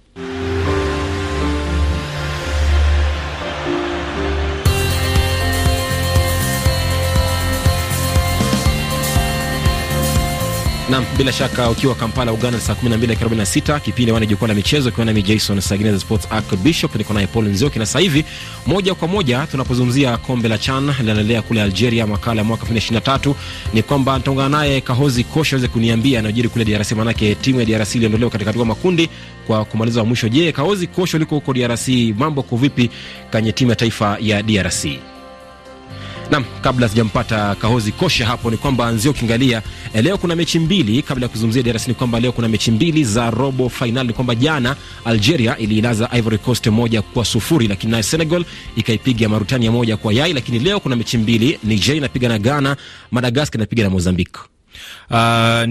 Nam, 10.90 11.06
bila 11.18 11.32
shaka 11.32 11.70
ukiwa 11.70 11.96
Kampala, 11.96 12.34
Uganda, 12.34 12.60
saa 12.60 12.74
12:46 12.74 13.80
kipindi 13.80 14.12
wana 14.12 14.26
jukwaa 14.26 14.48
la 14.48 14.54
michezo, 14.54 14.90
ikiwa 14.90 15.06
nami 15.06 15.22
Jason 15.22 15.62
Sagina 15.62 15.92
za 15.92 16.00
Sports 16.00 16.28
Arc 16.32 16.56
Bishop, 16.56 16.96
niko 16.96 17.14
naye 17.14 17.28
Paul 17.28 17.46
Nzioki, 17.46 17.80
na 17.80 17.86
sasa 17.86 18.00
hivi 18.00 18.26
moja 18.68 18.96
kwa 18.96 19.08
moja 19.08 19.48
tunapozungumzia 19.52 20.18
kombe 20.18 20.50
la 20.50 20.58
CHAN 20.58 20.94
linaendelea 21.00 21.42
kule 21.42 21.62
Algeria, 21.62 22.08
makala 22.08 22.42
ya 22.42 22.44
mwaka 22.44 22.66
2023 22.66 23.34
ni 23.74 23.84
kwamba 23.84 24.18
nitaungana 24.18 24.50
naye 24.58 24.82
Kahozi 24.82 25.24
Kosha 25.24 25.56
aweze 25.56 25.68
kuniambia 25.68 26.20
anayojiri 26.20 26.50
kule 26.50 26.66
DRC, 26.66 26.92
maanake 26.92 27.36
timu 27.36 27.60
ya 27.60 27.66
DRC 27.66 27.96
iliondolewa 27.96 28.32
katika 28.32 28.50
hatua 28.52 28.66
makundi 28.66 29.10
kwa 29.48 29.66
kumaliza 29.66 30.00
wa 30.00 30.06
mwisho. 30.06 30.30
Je, 30.30 30.52
Kahozi 30.52 30.88
Kosha, 30.88 31.18
uliko 31.18 31.36
huko 31.36 31.54
DRC, 31.54 31.88
mambo 32.18 32.44
kwa 32.44 32.58
vipi 32.58 32.90
kwenye 33.32 33.52
timu 33.52 33.70
ya 33.70 33.76
taifa 33.76 34.18
ya 34.22 34.44
DRC? 34.44 34.86
Nam, 36.32 36.46
kabla 36.62 36.90
sijampata 36.90 37.56
Kahozi 37.56 37.92
Kosha 37.92 38.26
hapo, 38.26 38.52
ni 38.52 38.58
kwamba 38.58 38.92
nzio 38.92 39.12
ukiangalia 39.12 39.62
leo 39.94 40.18
kuna 40.18 40.36
mechi 40.36 40.60
mbili. 40.60 41.02
Kabla 41.02 41.26
ya 41.26 41.30
kuzungumzia 41.30 41.64
DRC 41.64 41.88
ni 41.88 41.94
kwamba 41.94 42.20
leo 42.20 42.32
kuna 42.32 42.48
mechi 42.48 42.72
mbili 42.72 43.04
za 43.04 43.30
robo 43.30 43.70
final. 43.70 44.08
Ni 44.08 44.14
kwamba 44.14 44.36
jana 44.36 44.76
Algeria 45.06 45.58
iliilaza 45.58 46.10
Ivory 46.18 46.38
Coast 46.38 46.68
moja 46.68 47.02
kwa 47.02 47.26
sufuri, 47.26 47.68
lakini 47.68 47.92
naye 47.92 48.04
Senegal 48.04 48.46
ikaipiga 48.76 49.30
Mauritania 49.30 49.72
moja 49.72 49.98
kwa 49.98 50.14
yai. 50.14 50.34
Lakini 50.34 50.60
leo 50.60 50.80
kuna 50.80 50.96
mechi 50.96 51.18
mbili, 51.18 51.60
Niger 51.64 51.96
inapiga 51.96 52.30
na 52.30 52.40
Ghana, 52.40 52.78
Madagascar 53.12 53.60
inapiga 53.60 53.84
na 53.84 53.90
Mozambique. 53.90 54.40
Uh, 55.12 55.66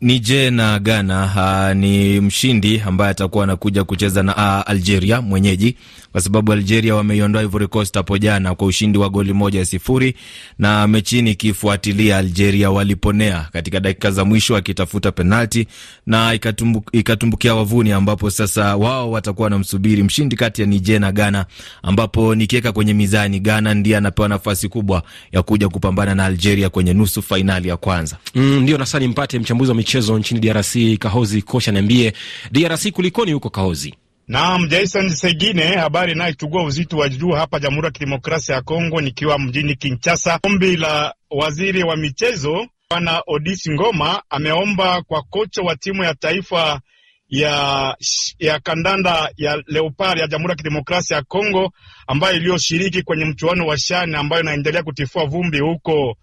Niger 0.00 0.50
na 0.52 0.78
Ghana 0.78 1.32
uh, 1.70 1.76
ni 1.76 2.20
mshindi 2.20 2.80
ambaye 2.86 3.10
atakuwa 3.10 3.44
anakuja 3.44 3.84
kucheza 3.84 4.22
na 4.22 4.34
uh, 4.36 4.70
Algeria 4.70 5.20
mwenyeji, 5.20 5.76
kwa 6.12 6.20
sababu 6.20 6.52
Algeria 6.52 6.94
wameiondoa 6.94 7.42
Ivory 7.42 7.66
Coast 7.66 7.94
hapo 7.94 8.18
jana 8.18 8.54
kwa 8.54 8.66
ushindi 8.66 8.98
wa 8.98 9.08
goli 9.08 9.32
moja 9.32 9.64
sifuri, 9.64 10.14
na 10.58 10.86
mechini 10.88 11.30
ikifuatilia 11.30 12.18
Algeria 12.18 12.70
waliponea 12.70 13.48
katika 13.52 13.80
dakika 13.80 14.10
za 14.10 14.24
mwisho 14.24 14.56
akitafuta 14.56 15.12
penalti 15.12 15.66
na 16.06 16.34
ikatumbu, 16.34 16.84
ikatumbukia 16.92 17.54
wavuni, 17.54 17.92
ambapo 17.92 18.30
sasa 18.30 18.76
wao 18.76 19.10
watakuwa 19.10 19.44
wanamsubiri 19.44 20.02
mshindi 20.02 20.36
kati 20.36 20.60
ya 20.60 20.66
Niger 20.66 21.00
na 21.00 21.12
Ghana, 21.12 21.46
ambapo 21.82 22.34
nikiweka 22.34 22.72
kwenye 22.72 22.94
mizani, 22.94 23.40
Ghana 23.40 23.74
ndiye 23.74 23.96
anapewa 23.96 24.28
nafasi 24.28 24.68
kubwa 24.68 25.02
ya 25.32 25.42
kuja 25.42 25.68
kupambana 25.68 26.14
na 26.14 26.24
Algeria 26.24 26.68
kwenye 26.68 26.94
nusu 26.94 27.22
fainali 27.22 27.68
ya 27.68 27.76
kwanza. 27.76 28.16
Mm, 28.34 28.60
ndio 28.62 28.78
nasa 28.84 28.98
nimpate 28.98 29.38
mchambuzi 29.38 29.70
wa 29.70 29.76
michezo 29.76 30.18
nchini 30.18 30.40
DRC 30.40 30.98
Kahozi 30.98 31.42
Kosha, 31.42 31.72
niambie 31.72 32.12
DRC 32.52 32.90
kulikoni 32.90 33.32
huko 33.32 33.50
Kahozi? 33.50 33.94
Naam, 34.28 34.68
Jason 34.68 35.08
Segine, 35.10 35.62
habari 35.62 36.12
inayochukua 36.12 36.64
uzito 36.64 36.96
wa 36.96 37.08
juu 37.08 37.30
hapa 37.30 37.58
Jamhuri 37.60 37.84
ya 37.86 37.90
Kidemokrasia 37.90 38.54
ya 38.54 38.62
Kongo, 38.62 39.00
nikiwa 39.00 39.38
mjini 39.38 39.74
Kinshasa. 39.74 40.38
Ombi 40.42 40.76
la 40.76 41.14
waziri 41.30 41.82
wa 41.82 41.96
michezo 41.96 42.66
Bwana 42.90 43.22
Odisi 43.26 43.70
Ngoma 43.70 44.22
ameomba 44.30 45.02
kwa 45.02 45.22
kocha 45.22 45.62
wa 45.62 45.76
timu 45.76 46.04
ya 46.04 46.14
taifa 46.14 46.80
ya 47.28 47.96
ya 48.38 48.58
kandanda 48.60 49.30
ya 49.36 49.62
Leopard 49.66 50.18
ya 50.18 50.26
Jamhuri 50.26 50.50
ya 50.50 50.56
Kidemokrasia 50.56 51.16
ya 51.16 51.22
Kongo 51.22 51.72
ambayo 52.06 52.36
iliyoshiriki 52.36 53.02
kwenye 53.02 53.24
mchuano 53.24 53.66
wa 53.66 53.78
shani 53.78 54.14
ambayo 54.16 54.42
inaendelea 54.42 54.82
kutifua 54.82 55.24
vumbi 55.26 55.58
huko 55.60 56.16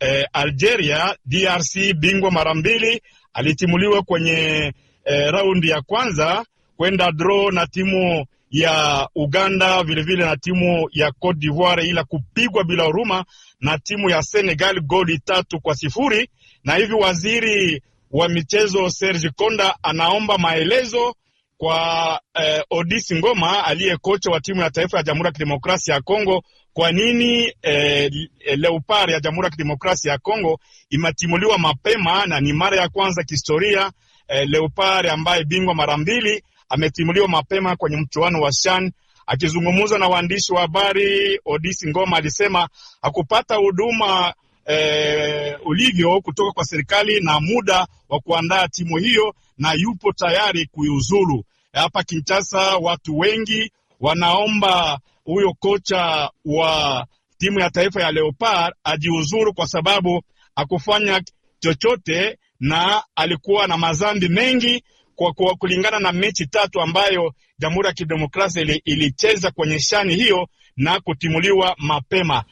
eh, 0.00 0.24
Algeria. 0.32 1.16
DRC 1.26 1.92
bingwa 1.98 2.30
mara 2.30 2.54
mbili 2.54 3.02
alitimuliwa 3.32 4.02
kwenye 4.02 4.72
eh, 5.04 5.30
raundi 5.30 5.68
ya 5.68 5.80
kwanza 5.82 6.44
kwenda 6.76 7.12
draw 7.12 7.50
na 7.50 7.66
timu 7.66 8.26
ya 8.50 9.08
Uganda 9.14 9.82
vilevile 9.82 10.02
vile 10.16 10.24
na 10.30 10.36
timu 10.36 10.88
ya 10.92 11.12
Cote 11.12 11.38
d'Ivoire, 11.38 11.86
ila 11.88 12.04
kupigwa 12.04 12.64
bila 12.64 12.84
huruma 12.84 13.24
na 13.60 13.78
timu 13.78 14.10
ya 14.10 14.22
Senegal 14.22 14.80
goli 14.80 15.18
tatu 15.18 15.60
kwa 15.60 15.74
sifuri. 15.74 16.28
Na 16.64 16.74
hivi 16.74 16.94
waziri 16.94 17.82
wa 18.10 18.28
michezo 18.28 18.90
Serge 18.90 19.30
Konda 19.30 19.74
anaomba 19.82 20.38
maelezo 20.38 21.14
kwa 21.58 22.20
eh, 22.34 22.62
Odisi 22.70 23.14
Ngoma 23.16 23.64
aliye 23.64 23.96
kocha 23.96 24.30
wa 24.30 24.40
timu 24.40 24.60
ya 24.62 24.70
taifa 24.70 24.96
ya 24.96 25.02
Jamhuri 25.02 25.26
ya 25.26 25.32
Kidemokrasia 25.32 25.94
ya 25.94 26.00
Kongo 26.00 26.42
kwa 26.78 26.92
nini 26.92 27.52
eh, 27.62 28.10
Leopard 28.56 29.10
ya 29.10 29.20
Jamhuri 29.20 29.44
ya 29.44 29.50
Kidemokrasia 29.50 30.12
ya 30.12 30.18
Kongo 30.18 30.60
imetimuliwa 30.90 31.58
mapema 31.58 32.26
na 32.26 32.40
ni 32.40 32.52
mara 32.52 32.76
ya 32.76 32.88
kwanza 32.88 33.22
kihistoria 33.24 33.92
eh, 34.28 34.48
Leopard 34.48 35.06
ambaye 35.06 35.44
bingwa 35.44 35.74
mara 35.74 35.96
mbili 35.96 36.42
ametimuliwa 36.68 37.28
mapema 37.28 37.76
kwenye 37.76 37.96
mchuano 37.96 38.40
wa 38.40 38.52
CHAN. 38.52 38.92
Akizungumza 39.26 39.98
na 39.98 40.08
waandishi 40.08 40.52
wa 40.52 40.60
habari, 40.60 41.40
Odisi 41.44 41.88
Ngoma 41.88 42.16
alisema 42.16 42.68
hakupata 43.02 43.54
huduma 43.56 44.34
eh, 44.66 45.56
ulivyo 45.64 46.20
kutoka 46.20 46.52
kwa 46.52 46.64
serikali 46.64 47.20
na 47.20 47.40
muda 47.40 47.86
wa 48.08 48.20
kuandaa 48.20 48.68
timu 48.68 48.96
hiyo, 48.96 49.34
na 49.58 49.72
yupo 49.72 50.12
tayari 50.12 50.66
kuiuzulu. 50.66 51.44
Hapa 51.72 52.02
Kinshasa 52.04 52.76
watu 52.76 53.18
wengi 53.18 53.72
wanaomba 54.00 55.00
huyo 55.24 55.52
kocha 55.58 56.30
wa 56.44 57.06
timu 57.38 57.60
ya 57.60 57.70
taifa 57.70 58.02
ya 58.02 58.12
Leopard 58.12 58.74
ajiuzuru 58.84 59.54
kwa 59.54 59.66
sababu 59.66 60.22
akufanya 60.54 61.22
chochote 61.60 62.38
na 62.60 63.02
alikuwa 63.16 63.66
na 63.66 63.76
mazambi 63.76 64.28
mengi 64.28 64.84
kwa, 65.14 65.32
kwa 65.32 65.54
kulingana 65.54 65.98
na 65.98 66.12
mechi 66.12 66.46
tatu 66.46 66.80
ambayo 66.80 67.34
Jamhuri 67.58 67.86
ya 67.86 67.92
Kidemokrasia 67.92 68.62
ili, 68.62 68.82
ilicheza 68.84 69.50
kwenye 69.50 69.78
shani 69.80 70.14
hiyo 70.14 70.48
na 70.76 71.00
kutimuliwa 71.00 71.74
mapema. 71.78 72.44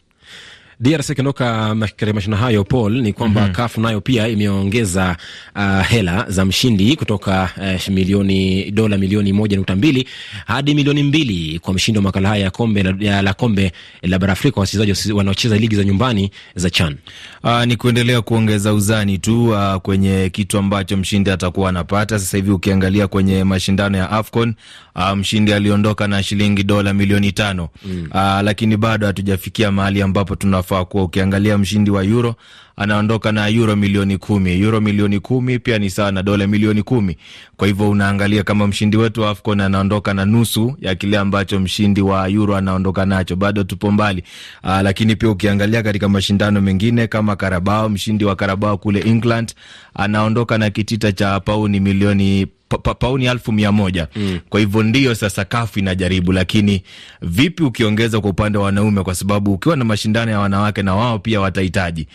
DRC 0.81 1.11
ikiondoka 1.11 1.75
katika 1.81 2.13
mashindano 2.13 2.43
hayo 2.43 2.65
Paul, 2.65 2.93
ni 3.03 3.13
kwamba 3.13 3.41
mm 3.41 3.47
-hmm. 3.49 3.53
CAF 3.53 3.79
nayo 3.79 4.01
pia 4.01 4.29
imeongeza 4.29 5.17
uh, 5.57 5.83
hela 5.87 6.25
za 6.29 6.45
mshindi 6.45 6.97
kutoka 6.97 7.51
uh, 7.57 7.89
milioni 7.89 8.71
dola 8.71 8.99
milioni 8.99 9.33
moja 9.33 9.57
nukta 9.57 9.77
mbili 9.77 10.09
hadi 10.47 10.75
milioni 10.75 11.03
mbili 11.03 11.59
kwa 11.59 11.75
mshindi 11.75 11.99
wa 11.99 12.03
makala 12.03 12.29
haya 12.29 12.45
ya 12.45 12.51
kombe 12.51 12.83
la, 12.83 13.23
la 13.23 13.35
kombe 13.35 13.73
la 14.03 14.19
bara 14.19 14.33
Afrika 14.33 14.61
wachezaji 14.61 15.13
wanaocheza 15.13 15.57
ligi 15.59 15.77
za 15.77 15.85
nyumbani 15.85 16.31
za 16.55 16.71
CHAN. 16.71 16.97
Uh, 17.45 17.65
ni 17.65 17.77
kuendelea 17.77 18.23
kuongeza 18.23 18.75
uzani 18.75 19.19
tu 19.19 19.49
uh, 19.51 19.75
kwenye 19.77 20.31
kitu 20.31 20.59
ambacho 20.59 20.97
mshindi 20.97 21.31
atakuwa 21.31 21.69
anapata. 21.69 22.19
Sasa 22.19 22.37
hivi 22.37 22.51
ukiangalia 22.51 23.07
kwenye 23.09 23.45
mashindano 23.45 23.99
ya 23.99 24.11
AFCON 24.11 24.55
uh, 24.97 25.11
mshindi 25.13 25.53
aliondoka 25.53 26.09
na 26.09 26.23
shilingi 26.23 26.63
dola 26.63 26.95
milioni 26.95 27.33
tano 27.33 27.69
mm. 27.85 28.09
uh, 28.11 28.21
lakini 28.43 28.77
bado 28.77 29.07
hatujafikia 29.07 29.73
mahali 29.73 30.03
ambapo 30.03 30.37
tuna 30.37 30.63
unafaa 30.67 30.85
kuwa 30.85 31.05
ukiangalia 31.05 31.59
mshindi 31.59 31.91
wa 31.91 32.05
Euro 32.05 32.35
anaondoka 32.77 33.33
na 33.33 33.49
euro 33.49 33.77
milioni 33.77 34.19
kumi. 34.19 34.61
Euro 34.61 34.81
milioni 34.81 35.21
kumi 35.21 35.59
pia 35.59 35.79
ni 35.79 35.91
sawa 35.91 36.13
na 36.13 36.23
dola 36.23 36.47
milioni 36.47 36.83
kumi. 36.83 37.17
Kwa 37.57 37.67
hivyo 37.67 37.91
unaangalia 37.91 38.43
kama 38.43 38.67
mshindi 38.67 38.97
wetu 38.97 39.21
wa 39.23 39.31
AFCON 39.31 39.61
anaondoka 39.61 40.15
na 40.15 40.25
nusu 40.25 40.77
ya 40.81 40.95
kile 40.95 41.19
ambacho 41.19 41.61
mshindi 41.61 42.01
wa 42.01 42.29
euro 42.29 42.57
anaondoka 42.57 43.07
nacho, 43.07 43.37
bado 43.37 43.65
tupo 43.65 43.91
mbali. 43.91 44.23
Aa, 44.65 44.83
lakini 44.83 45.17
pia 45.17 45.31
ukiangalia 45.31 45.83
katika 45.83 46.09
mashindano 46.09 46.61
mengine 46.61 47.07
kama 47.07 47.37
Karabao, 47.37 47.89
mshindi 47.89 48.25
wa 48.25 48.37
Karabao 48.37 48.79
kule 48.79 49.01
England 49.01 49.55
anaondoka 49.95 50.59
na 50.59 50.71
kitita 50.71 51.13
cha 51.13 51.41
pauni 51.41 51.81
milioni 51.81 52.47
pa, 52.69 52.79
pa, 52.79 52.95
pauni 52.95 53.27
elfu 53.27 53.53
mia 53.53 53.73
moja 53.73 54.09
mm. 54.17 54.39
Kwa 54.49 54.61
hivyo 54.61 54.83
ndio 54.83 55.15
sasa 55.15 55.45
kafu 55.45 55.79
inajaribu, 55.79 56.33
lakini 56.33 56.83
vipi 57.23 57.63
ukiongeza 57.63 58.21
kwa 58.21 58.31
upande 58.31 58.59
wa 58.59 58.65
wanaume, 58.65 59.03
kwa 59.03 59.15
sababu 59.15 59.53
ukiwa 59.53 59.77
na 59.77 59.85
mashindano 59.85 60.31
ya 60.31 60.39
wanawake 60.41 60.83
na 60.83 60.95
wao 60.95 61.19
pia 61.19 61.41
watahitaji 61.41 62.07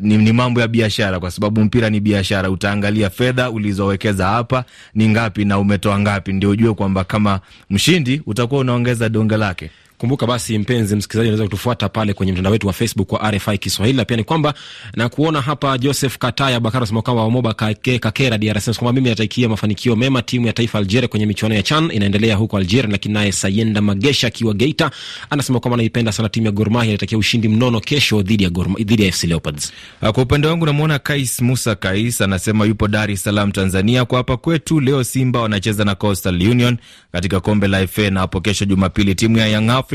ni, 0.00 0.16
ni 0.16 0.32
mambo 0.32 0.60
ya 0.60 0.68
biashara, 0.68 1.20
kwa 1.20 1.30
sababu 1.30 1.60
mpira 1.64 1.90
ni 1.90 2.00
biashara. 2.00 2.50
Utaangalia 2.50 3.10
fedha 3.10 3.50
ulizowekeza 3.50 4.26
hapa 4.26 4.64
ni 4.94 5.08
ngapi 5.08 5.44
na 5.44 5.58
umetoa 5.58 5.98
ngapi, 5.98 6.32
ndio 6.32 6.50
ujue 6.50 6.74
kwamba 6.74 7.04
kama 7.04 7.40
mshindi 7.70 8.22
utakuwa 8.26 8.60
unaongeza 8.60 9.08
donge 9.08 9.36
lake 9.36 9.70
Kumbuka 10.02 10.26
basi, 10.26 10.58
mpenzi 10.58 10.96
msikilizaji, 10.96 11.28
unaweza 11.28 11.44
kutufuata 11.44 11.88
pale 11.88 12.14
kwenye 12.14 12.32
mtandao 12.32 12.52
wetu 12.52 12.66
wa 12.66 12.72
Facebook 12.72 13.12
wa 13.12 13.30
RFI 13.30 13.58
Kiswahili, 13.58 13.96
na 13.98 14.04
pia 14.04 14.16
ni 14.16 14.24
kwamba 14.24 14.54
na 14.96 15.08
kuona 15.08 15.40
hapa 15.40 15.78
Joseph 15.78 16.18
Kataya 16.18 16.60
Bakara 16.60 16.86
sema 16.86 17.02
kwamba 17.02 17.22
Omoba 17.22 17.54
Kake, 17.54 17.98
Kakera 17.98 18.38
DRC 18.38 18.64
kwamba 18.78 18.92
mimi 18.92 19.08
nataikia 19.08 19.48
mafanikio 19.48 19.96
mema 19.96 20.22
timu 20.22 20.46
ya 20.46 20.52
taifa 20.52 20.78
Algeria 20.78 21.08
kwenye 21.08 21.26
michuano 21.26 21.54
ya 21.54 21.62
CHAN 21.62 21.90
inaendelea 21.92 22.36
huko 22.36 22.56
Algeria. 22.56 22.90
Lakini 22.90 23.14
naye 23.14 23.32
Sayenda 23.32 23.80
Magesha 23.80 24.26
akiwa 24.26 24.54
Geita 24.54 24.90
anasema 25.30 25.60
kwamba 25.60 25.74
anaipenda 25.74 26.12
sana 26.12 26.28
timu 26.28 26.46
ya 26.46 26.52
Gor 26.52 26.70
Mahia, 26.70 26.90
inatakia 26.90 27.18
ushindi 27.18 27.48
mnono 27.48 27.80
kesho 27.80 28.22
dhidi 28.22 28.44
ya 28.44 28.50
Gor 28.50 28.68
dhidi 28.84 29.04
ya 29.06 29.12
FC 29.12 29.24
Leopards. 29.24 29.72
Kwa 30.00 30.22
upande 30.22 30.46
wangu 30.46 30.66
namwona 30.66 30.98
Kais 30.98 31.40
Musa 31.42 31.74
Kais 31.74 32.20
anasema 32.20 32.64
yupo 32.64 32.88
Dar 32.88 33.10
es 33.10 33.22
Salaam 33.22 33.52
Tanzania. 33.52 34.04
Kwa 34.04 34.18
hapa 34.18 34.36
kwetu 34.36 34.80
leo 34.80 35.04
Simba 35.04 35.40
wanacheza 35.40 35.84
na 35.84 35.94
Coastal 35.94 36.34
Union 36.50 36.76
katika 37.12 37.40
kombe 37.40 37.68
la 37.68 37.86
FA 37.86 38.10
na 38.10 38.20
hapo 38.20 38.40
kesho 38.40 38.64
Jumapili 38.64 39.14
timu 39.14 39.38
ya 39.38 39.46
Young 39.46 39.70
Africans 39.70 39.91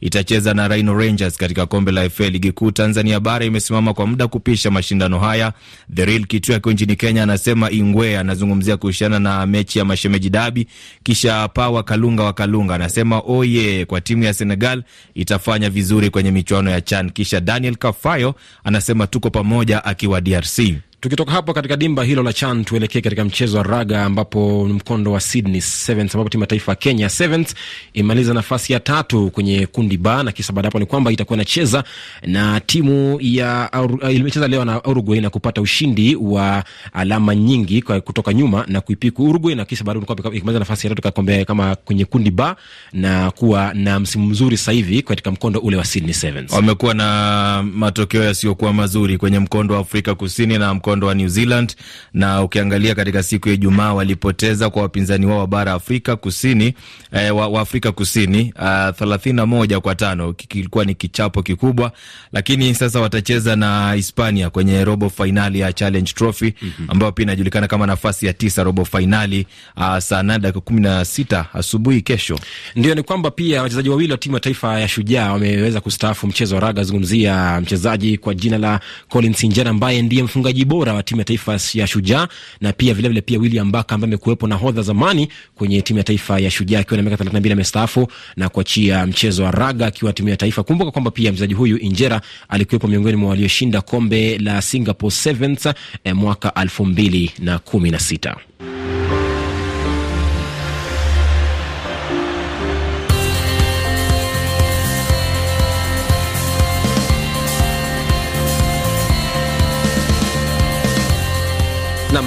itacheza 0.00 0.54
na 0.54 0.68
Rhino 0.68 0.94
Rangers 0.98 1.36
katika 1.36 1.66
kombe 1.66 1.92
la 1.92 2.10
FA. 2.10 2.30
Ligi 2.30 2.52
kuu 2.52 2.70
Tanzania 2.70 3.20
bara 3.20 3.44
imesimama 3.44 3.94
kwa 3.94 4.06
muda 4.06 4.28
kupisha 4.28 4.70
mashindano 4.70 5.18
haya. 5.18 5.52
The 5.94 6.04
Real 6.04 6.26
Kitu 6.26 6.54
akiwa 6.54 6.74
nchini 6.74 6.96
Kenya 6.96 7.22
anasema 7.22 7.70
Ingwe 7.70 8.18
anazungumzia 8.18 8.76
kuhusiana 8.76 9.18
na 9.18 9.46
mechi 9.46 9.78
ya 9.78 9.84
mashemeji 9.84 10.30
dabi. 10.30 10.66
Kisha 11.02 11.48
Pawa 11.48 11.82
Kalunga 11.82 12.22
wa 12.24 12.32
Kalunga 12.32 12.74
anasema 12.74 13.18
oye, 13.26 13.28
oh 13.38 13.44
yeah, 13.44 13.86
kwa 13.86 14.00
timu 14.00 14.24
ya 14.24 14.34
Senegal 14.34 14.82
itafanya 15.14 15.70
vizuri 15.70 16.10
kwenye 16.10 16.30
michuano 16.30 16.70
ya 16.70 16.80
CHAN. 16.80 17.10
Kisha 17.10 17.40
Daniel 17.40 17.76
Kafayo 17.76 18.34
anasema 18.64 19.06
tuko 19.06 19.30
pamoja 19.30 19.84
akiwa 19.84 20.20
DRC. 20.20 20.58
Tukitoka 21.00 21.32
hapo 21.32 21.52
katika 21.54 21.76
dimba 21.76 22.04
hilo 22.04 22.22
la 22.22 22.32
CHAN 22.32 22.64
tuelekee 22.64 23.00
katika 23.00 23.24
mchezo 23.24 23.56
wa 23.58 23.62
raga 23.62 24.04
ambapo 24.04 24.68
mkondo 24.68 25.12
wa 25.12 25.20
Sydney 25.20 25.60
Sevens 25.60 26.14
ambapo 26.14 26.30
timu 26.30 26.42
ya 26.42 26.46
taifa 26.46 26.72
ya 26.72 26.76
Kenya 26.76 27.08
Sevens 27.08 27.54
imemaliza 27.92 28.34
nafasi 28.34 28.72
ya 28.72 28.80
tatu 28.80 29.30
kwenye 29.30 29.66
kundi 29.66 29.96
ba, 29.96 30.22
na 30.22 30.32
kisa 30.32 30.52
baada 30.52 30.66
hapo 30.66 30.78
ni 30.78 30.86
kwamba 30.86 31.12
itakuwa 31.12 31.36
inacheza 31.36 31.84
na 32.26 32.60
timu 32.60 33.18
ya 33.20 33.70
imecheza 34.10 34.48
leo 34.48 34.64
na 34.64 34.82
Uruguay 34.82 35.20
na 35.20 35.30
kupata 35.30 35.60
ushindi 35.60 36.16
wa 36.16 36.64
alama 36.92 37.34
nyingi 37.34 37.82
kwa 37.82 38.00
kutoka 38.00 38.32
nyuma 38.34 38.64
na 38.68 38.80
kuipiku 38.80 39.24
Uruguay, 39.24 39.54
na 39.54 39.64
kisa 39.64 39.84
baada 39.84 40.00
ikimaliza 40.32 40.58
nafasi 40.58 40.86
ya 40.86 40.94
tatu 40.94 41.44
kama 41.46 41.76
kwenye 41.76 42.04
kundi 42.04 42.30
ba 42.30 42.56
na 42.92 43.30
kuwa 43.30 43.74
na 43.74 44.00
msimu 44.00 44.26
mzuri 44.26 44.56
sasa 44.56 44.72
hivi 44.72 45.02
katika 45.02 45.30
mkondo 45.30 45.60
ule 45.60 45.76
wa 45.76 45.84
Sydney 45.84 46.14
Sevens. 46.14 46.52
Wamekuwa 46.52 46.94
na 46.94 47.64
matokeo 47.74 48.22
yasiyokuwa 48.24 48.72
mazuri 48.72 49.18
kwenye 49.18 49.38
mkondo 49.38 49.74
wa 49.74 49.80
Afrika 49.80 50.14
Kusini 50.14 50.58
na 50.58 50.74
mkondo 50.74 50.87
wa 50.88 51.14
New 51.14 51.28
Zealand, 51.28 51.76
na 52.14 52.42
ukiangalia 52.42 52.94
katika 52.94 53.22
siku 53.22 53.48
ya 53.48 53.54
Ijumaa 53.54 53.92
walipoteza 53.92 54.70
kwa 54.70 54.82
wapinzani 54.82 55.26
wao 55.26 55.38
wa 55.38 55.46
bara 55.46 55.72
Afrika 55.72 56.16
Kusini 56.16 56.74
eh, 57.12 57.36
wa, 57.36 57.48
wa 57.48 57.60
Afrika 57.60 57.92
Kusini 57.92 58.52
uh, 58.56 58.96
thelathini 58.96 59.36
na 59.36 59.46
moja 59.46 59.80
kwa 59.80 59.94
tano. 59.94 60.32
Kilikuwa 60.32 60.84
ni 60.84 60.94
kichapo 60.94 61.42
kikubwa, 61.42 61.92
lakini 62.32 62.74
sasa 62.74 63.00
watacheza 63.00 63.56
na 63.56 63.92
Hispania 63.92 64.50
kwenye 64.50 64.84
robo 64.84 65.10
fainali 65.10 65.60
ya 65.60 65.72
Challenge 65.72 66.12
Trophy 66.12 66.46
-hmm. 66.46 66.84
ambayo 66.88 67.12
pia 67.12 67.22
inajulikana 67.22 67.68
kama 67.68 67.86
nafasi 67.86 68.26
ya 68.26 68.32
tisa 68.32 68.62
robo 68.62 68.84
fainali 68.84 69.46
uh, 69.76 69.98
saa 69.98 70.22
nane 70.22 70.38
dakika 70.38 70.60
kumi 70.60 70.80
na 70.80 71.04
sita 71.04 71.46
asubuhi 71.54 72.00
kesho. 72.02 72.38
Ndio 72.76 72.94
ni 72.94 73.02
kwamba 73.02 73.30
pia 73.30 73.62
wachezaji 73.62 73.88
wawili 73.88 74.12
wa 74.12 74.18
timu 74.18 74.34
ya 74.34 74.40
taifa 74.40 74.80
ya 74.80 74.88
Shujaa 74.88 75.32
wameweza 75.32 75.80
kustaafu 75.80 76.26
mchezo 76.26 76.54
wa 76.54 76.60
raga. 76.60 76.82
Zungumzia 76.84 77.60
mchezaji 77.60 78.18
kwa 78.18 78.34
jina 78.34 78.58
la 78.58 78.80
Colin 79.08 79.34
Sinjera 79.34 79.70
ambaye 79.70 80.02
ndiye 80.02 80.22
mfungaji 80.22 80.64
bora 80.64 80.77
wa 80.78 81.02
timu 81.02 81.20
ya 81.20 81.24
taifa 81.24 81.58
ya 81.74 81.86
Shujaa 81.86 82.28
na 82.60 82.72
pia 82.72 82.94
vilevile 82.94 83.08
vile 83.08 83.20
pia 83.20 83.38
William 83.38 83.72
Baka 83.72 83.94
ambaye 83.94 84.08
amekuwepo 84.10 84.46
na 84.46 84.54
hodha 84.54 84.82
zamani 84.82 85.28
kwenye 85.54 85.82
timu 85.82 85.98
ya 85.98 86.04
taifa 86.04 86.38
ya 86.38 86.50
Shujaa 86.50 86.80
akiwa 86.80 86.96
na 86.96 87.02
miaka 87.02 87.24
32 87.24 87.52
amestaafu 87.52 88.08
na 88.36 88.48
kuachia 88.48 89.06
mchezo 89.06 89.44
wa 89.44 89.50
raga 89.50 89.86
akiwa 89.86 90.12
timu 90.12 90.28
ya 90.28 90.36
taifa. 90.36 90.62
Kumbuka 90.62 90.90
kwamba 90.90 91.10
pia 91.10 91.32
mchezaji 91.32 91.54
huyu 91.54 91.76
Injera 91.78 92.20
alikuwepo 92.48 92.88
miongoni 92.88 93.16
mwa 93.16 93.30
walioshinda 93.30 93.80
kombe 93.80 94.38
la 94.38 94.62
Singapore 94.62 95.10
Sevens 95.10 95.66
eh, 96.04 96.16
mwaka 96.16 96.48
2016. 96.48 98.97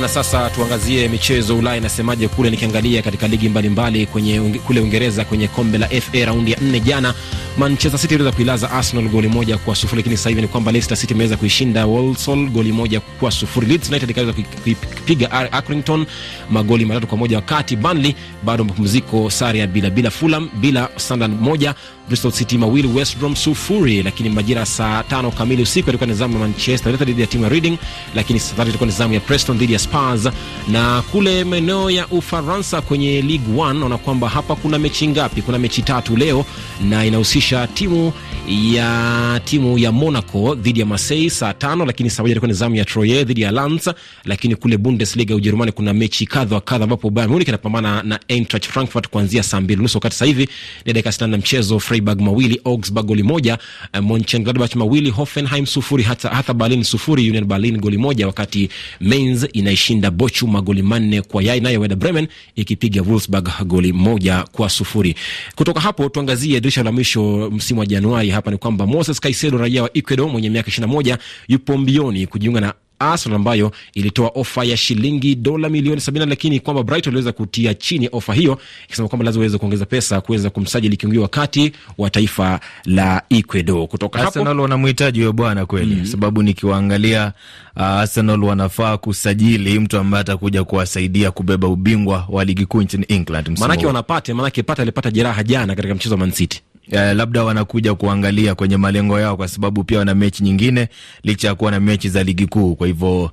Na 0.02 0.08
sasa 0.08 0.50
tuangazie 0.50 1.08
michezo 1.08 1.58
Ulaya 1.58 1.78
inasemaje 1.78 2.28
kule. 2.28 2.50
Nikiangalia 2.50 3.02
katika 3.02 3.28
ligi 3.28 3.50
mbalimbali 3.50 4.00
mbali 4.00 4.06
kwenye 4.12 4.60
kule 4.60 4.80
Uingereza 4.80 5.26
kwenye 5.26 5.48
kombe 5.48 5.78
la 5.78 5.88
FA 5.88 6.26
raundi 6.26 6.52
ya 6.52 6.58
nne 6.62 6.80
jana, 6.80 7.14
Manchester 7.58 8.00
City 8.00 8.14
iliweza 8.16 8.36
kuilaza 8.36 8.72
Arsenal 8.72 9.10
goli 9.10 9.28
moja 9.28 9.58
kwa 9.58 9.76
sufuri, 9.76 10.00
lakini 10.00 10.18
sasa 10.18 10.30
hivi 10.30 10.42
ni 10.42 10.48
kwamba 10.48 10.72
Leicester 10.72 10.98
City 10.98 11.14
imeweza 11.14 11.38
kuishinda 11.38 11.86
Walsall 11.86 12.50
goli 12.50 12.72
moja 12.72 13.00
kwa 13.00 13.32
sufuri. 13.32 13.68
Leeds 13.68 13.90
United 13.90 14.10
ikaweza 14.10 14.34
kuipiga 14.64 15.32
Accrington 15.52 16.06
magoli 16.50 16.86
matatu 16.86 17.08
kwa 17.08 17.18
moja, 17.18 17.36
wakati 17.36 17.76
Burnley 17.76 18.16
bado 18.44 18.64
mapumziko, 18.64 19.30
sare 19.30 19.60
ya 19.60 19.68
bila 19.68 19.90
bila. 19.90 20.12
Fulham 20.12 20.50
bila, 20.56 20.90
Sunderland 20.98 21.42
moja, 21.42 21.76
Bristol 22.08 22.32
City 22.32 22.58
mawili, 22.58 22.88
West 22.88 23.18
Brom 23.18 23.36
sufuri. 23.36 24.04
Lakini 24.04 24.30
majira 24.30 24.66
saa 24.66 25.04
tano 25.04 25.32
kamili 25.32 25.62
usiku 25.64 25.90
ilikuwa 25.90 26.08
ni 26.08 26.14
zamu 26.14 26.34
ya 26.34 26.40
Manchester 26.40 26.88
United 26.90 27.08
dhidi 27.08 27.22
ya 27.22 27.28
timu 27.28 27.44
ya 27.44 27.50
Reading, 27.50 27.78
lakini 28.16 28.40
saa 28.40 28.56
tatu 28.56 28.70
ilikuwa 28.70 28.88
ni 28.88 28.94
zamu 28.94 29.14
ya 29.14 29.20
Preston 29.20 29.58
dhidi 29.58 29.74
ya 29.74 29.80
Spurs. 29.80 30.30
Na 30.68 31.02
kule 31.12 31.44
maeneo 31.44 31.90
ya 31.92 32.08
Ufaransa 32.08 32.82
kwenye 32.82 33.22
Ligue 33.22 33.56
1 33.56 33.74
naona 33.80 33.98
kwamba 33.98 34.30
hapa 34.30 34.56
kuna 34.56 34.80
mechi 34.80 35.08
ngapi? 35.08 35.42
Kuna 35.42 35.60
mechi 35.60 35.82
tatu 35.82 36.18
leo 36.18 36.46
na 36.90 37.06
inahusisha 37.06 37.41
timu 37.68 38.14
ya 38.48 39.40
timu 39.46 39.78
ya 39.78 39.92
Monaco 39.92 40.56
dhidi 40.56 40.80
ya 40.80 40.86
Marseille 40.86 41.30
saa 41.30 41.54
tano, 41.54 41.86
lakini 41.86 42.10
saa 42.10 42.24
moja 42.24 42.32
ilikuwa 42.32 42.48
ni 42.48 42.54
zamu 42.54 42.76
ya 42.76 42.86
Troye 42.86 43.24
dhidi 43.24 43.42
ya 43.42 43.52
Lans. 43.52 43.90
Lakini 44.26 44.56
kule 44.56 44.78
Bundesliga 44.78 45.36
Ujerumani 45.36 45.72
kuna 45.72 45.94
mechi 45.94 46.26
kadha 46.26 46.56
wa 46.56 46.62
kadha, 46.62 46.84
ambapo 46.84 47.10
Bayern 47.10 47.32
Munich 47.32 47.48
inapambana 47.48 48.04
na 48.04 48.20
Eintracht 48.28 48.68
Frankfurt 48.68 49.08
kuanzia 49.10 49.44
saa 49.44 49.62
mbili 49.62 49.82
nusu 49.82 49.98
wakati 49.98 50.16
sasa 50.16 50.26
hivi 50.26 50.48
ni 50.86 50.94
dakika 50.94 51.12
sitini 51.12 51.32
na 51.32 51.38
mchezo. 51.38 51.80
Freiburg 51.80 52.22
mawili, 52.22 52.62
Augsburg 52.66 53.06
goli 53.06 53.24
moja, 53.24 53.58
Monchengladbach 54.02 54.76
mawili, 54.76 55.10
Hoffenheim 55.10 55.66
sufuri, 55.66 56.04
hata 56.04 56.30
hata 56.30 56.54
Berlin 56.54 56.84
sufuri, 56.84 57.30
Union 57.30 57.46
Berlin 57.46 57.78
goli 57.78 57.98
moja, 57.98 58.28
wakati 58.28 58.70
Mainz 59.02 59.46
inaishinda 59.54 60.12
Bochum 60.12 60.52
magoli 60.52 60.82
manne 60.82 61.22
kwa 61.22 61.44
yai, 61.44 61.60
nayo 61.60 61.80
Werder 61.80 61.98
Bremen 61.98 62.28
ikipiga 62.56 63.02
Wolfsburg 63.02 63.50
goli 63.66 63.94
moja 63.94 64.44
kwa 64.52 64.70
sufuri. 64.70 65.16
Kutoka 65.56 65.80
hapo 65.80 66.10
tuangazie 66.10 66.60
dirisha 66.60 66.84
la 66.84 66.92
mwisho 66.92 67.50
msimu 67.54 67.80
wa 67.80 67.86
Januari. 67.86 68.31
Hapa 68.32 68.52
ni 68.52 68.58
kwamba 68.58 68.88
Moses 68.88 69.20
Caicedo 69.20 69.58
raia 69.58 69.84
wa 69.84 69.90
Ecuador 69.98 70.30
mwenye 70.30 70.50
miaka 70.50 70.72
21 70.72 71.18
yupo 71.48 71.78
mbioni 71.78 72.28
kujiunga 72.28 72.62
na 72.62 72.74
Arsenal 73.02 73.36
ambayo 73.36 73.72
ilitoa 73.94 74.30
ofa 74.36 74.64
ya 74.64 74.78
shilingi 74.78 75.36
dola 75.36 75.70
milioni 75.70 76.02
sabini, 76.02 76.26
lakini 76.26 76.60
kwamba 76.60 76.84
Brighton 76.84 77.12
iliweza 77.14 77.32
kutia 77.32 77.74
chini 77.74 78.10
ofa 78.12 78.34
hiyo 78.34 78.60
ikisema 78.86 79.08
kwamba 79.08 79.26
lazima 79.26 79.40
waweze 79.42 79.58
kuongeza 79.58 79.86
pesa 79.86 80.22
kuweza 80.22 80.50
kumsajili 80.50 80.98
kiungo 80.98 81.22
wakati 81.22 81.72
wa 81.98 82.10
taifa 82.10 82.60
la 82.86 83.22
Ecuador. 83.30 83.88
Kutoka 83.88 84.20
Arsenal 84.20 84.48
hapo 84.48 84.62
wanamhitaji 84.62 85.20
huyo 85.20 85.34
bwana 85.34 85.66
kweli, 85.66 85.96
mm 85.96 86.02
-hmm. 86.02 86.06
sababu 86.12 86.44
nikiwaangalia 86.44 87.34
uh, 87.76 87.82
Arsenal 87.84 88.44
wanafaa 88.44 88.98
kusajili 88.98 89.80
mtu 89.80 89.98
ambaye 89.98 90.22
atakuja 90.22 90.64
kuwasaidia 90.64 91.32
kubeba 91.32 91.68
ubingwa 91.68 92.26
wa 92.30 92.46
ligi 92.46 92.66
kuu 92.66 92.82
nchini 92.82 93.06
England. 93.08 93.60
Maanake 93.60 93.86
wanapate, 93.86 94.34
maanake 94.34 94.64
Pata 94.64 94.82
alipata 94.82 95.12
jeraha 95.12 95.44
jana 95.44 95.76
katika 95.76 95.96
mchezo 95.96 96.16
wa 96.16 96.20
Man 96.20 96.32
City. 96.32 96.62
Uh, 96.88 96.98
labda 97.00 97.44
wanakuja 97.44 97.96
kuangalia 97.96 98.56
kwenye 98.56 98.78
malengo 98.78 99.20
yao, 99.20 99.38
kwa 99.38 99.48
sababu 99.48 99.84
pia 99.84 100.00
wana 100.00 100.16
mechi 100.16 100.44
nyingine 100.44 100.88
licha 101.24 101.48
ya 101.48 101.56
kuwa 101.56 101.72
na 101.72 101.80
mechi 101.80 102.10
za 102.10 102.24
ligi 102.24 102.48
kuu. 102.48 102.76
Kwa 102.76 102.88
hivyo 102.88 103.32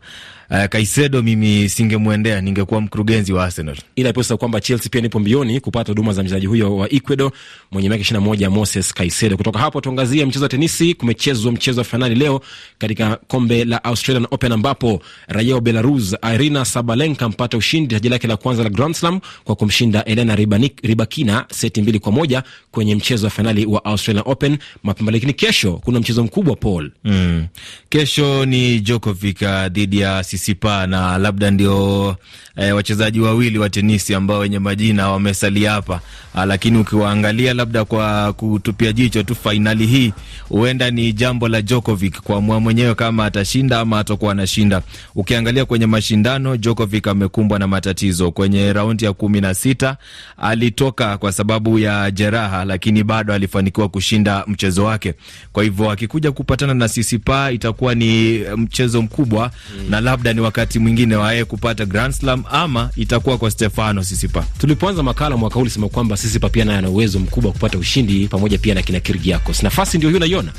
uh, 0.51 0.65
Kaisedo 0.65 1.23
mimi 1.23 1.69
singemwendea, 1.69 2.41
ningekuwa 2.41 2.81
mkurugenzi 2.81 3.33
wa 3.33 3.45
Arsenal. 3.45 3.77
Ila 3.97 4.13
pesa 4.13 4.37
kwamba 4.37 4.61
Chelsea 4.61 4.89
pia 4.91 5.01
nipo 5.01 5.21
mbioni 5.21 5.61
kupata 5.61 5.93
huduma 5.93 6.13
za 6.13 6.23
mchezaji 6.23 6.47
huyo 6.47 6.77
wa 6.77 6.93
Ecuador 6.93 7.31
mwenye 7.71 7.89
miaka 7.89 8.05
21 8.05 8.49
Moses 8.49 8.95
Kaisedo. 8.95 9.37
Kutoka 9.37 9.59
hapo 9.59 9.81
tuangazie 9.81 10.25
mchezo 10.25 10.45
wa 10.45 10.49
tenisi. 10.49 10.95
Kumechezwa 10.95 11.53
mchezo 11.53 11.81
wa 11.81 11.85
fainali 11.85 12.15
leo 12.15 12.41
katika 12.79 13.17
kombe 13.17 13.65
la 13.65 13.85
Australian 13.85 14.27
Open 14.31 14.53
ambapo 14.53 15.03
raia 15.29 15.55
wa 15.55 15.61
Belarus 15.61 16.17
Irina 16.35 16.65
Sabalenka 16.65 17.29
mpata 17.29 17.57
ushindi 17.57 17.95
taji 17.95 18.09
lake 18.09 18.27
la 18.27 18.37
kwanza 18.37 18.63
la 18.63 18.71
Grand 18.71 18.95
Slam 18.95 19.21
kwa 19.45 19.57
kumshinda 19.57 20.05
Elena 20.05 20.37
Ribanik, 20.37 20.81
Ribakina 20.83 21.45
seti 21.51 21.83
mbili 21.83 21.99
kwa 21.99 22.13
moja 22.13 22.43
kwenye 22.71 22.95
mchezo 22.95 23.27
wa 23.27 23.31
fainali 23.31 23.67
wa 23.67 23.85
Australian 23.85 24.25
Open 24.27 24.59
mapema. 24.83 25.11
Lakini 25.11 25.33
kesho 25.33 25.73
kuna 25.73 26.01
mchezo 26.01 26.25
mkubwa 26.25 26.57
Paul. 26.57 26.91
Mm. 27.05 27.47
Kesho 27.89 28.47
ni 28.47 28.81
Djokovic 28.81 29.43
dhidi 29.71 29.99
ya 30.01 30.25
Sisipa 30.39 30.87
na 30.87 31.19
labda 31.19 31.51
ndio 31.51 32.17
eh, 32.57 32.75
wachezaji 32.77 33.21
wawili 33.21 33.59
wa 33.59 33.71
tenisi 33.71 34.15
ambao 34.15 34.39
wenye 34.39 34.59
majina 34.59 35.11
wamesalia 35.11 35.73
hapa, 35.73 36.01
lakini 36.47 36.79
ukiwaangalia 36.79 37.55
labda 37.55 37.85
kwa 37.85 38.33
kutupia 38.33 38.93
jicho 38.93 39.23
tu 39.23 39.35
fainali 39.35 39.87
hii, 39.87 40.13
huenda 40.49 40.91
ni 40.91 41.13
jambo 41.13 41.49
la 41.49 41.63
Djokovic 41.63 42.21
kuamua 42.21 42.61
mwenyewe 42.61 42.95
kama 42.95 43.25
atashinda 43.25 43.81
ama 43.81 43.99
atakuwa 43.99 44.33
anashinda. 44.33 44.83
Ukiangalia 45.15 45.65
kwenye 45.65 45.87
mashindano, 45.87 46.57
Djokovic 46.57 47.07
amekumbwa 47.07 47.59
na 47.59 47.67
matatizo 47.67 48.31
kwenye 48.31 48.73
raundi 48.73 49.05
ya 49.05 49.13
kumi 49.13 49.41
na 49.41 49.55
sita 49.55 49.97
alitoka 50.37 51.19
kwa 51.19 51.33
sababu 51.33 51.79
ya 51.79 52.11
jeraha, 52.11 52.65
lakini 52.65 53.05
bado 53.05 53.35
alifanikiwa 53.35 53.89
kushinda 53.89 54.45
mchezo 54.47 54.85
wake. 54.85 55.15
Kwa 55.53 55.63
hivyo 55.65 55.91
akikuja 55.91 56.33
kupatana 56.33 56.75
na 56.75 56.89
Sisipa 56.89 57.53
itakuwa 57.53 57.95
ni 57.95 58.39
mchezo 58.57 59.03
mkubwa 59.03 59.51
mm, 59.79 59.91
na 59.91 60.01
labda 60.01 60.28
ni 60.33 60.41
wakati 60.41 60.79
mwingine 60.79 61.17
wa 61.17 61.33
yeye 61.33 61.45
kupata 61.45 61.87
Grand 61.87 62.15
Slam 62.15 62.45
ama 62.51 62.91
itakuwa 62.97 63.39
kwa 63.39 63.51
Stefano 63.51 64.05
Sisipa. 64.05 64.45
Tulipoanza 64.59 65.03
makala 65.03 65.37
mwaka 65.37 65.55
huu 65.55 65.61
ulisema 65.61 65.89
kwamba 65.89 66.17
Sisipa 66.17 66.49
pia 66.49 66.65
naye 66.65 66.79
ana 66.79 66.89
uwezo 66.91 67.19
mkubwa 67.19 67.49
wa 67.49 67.53
kupata 67.53 67.79
ushindi 67.79 68.29
pamoja 68.29 68.59
pia 68.59 68.75
na 68.75 68.83
kina 68.83 69.01
Kyrgiakos. 69.01 69.63
Nafasi 69.63 69.97
ndio 69.99 70.09
hiyo 70.11 70.17
unaiona? 70.17 70.53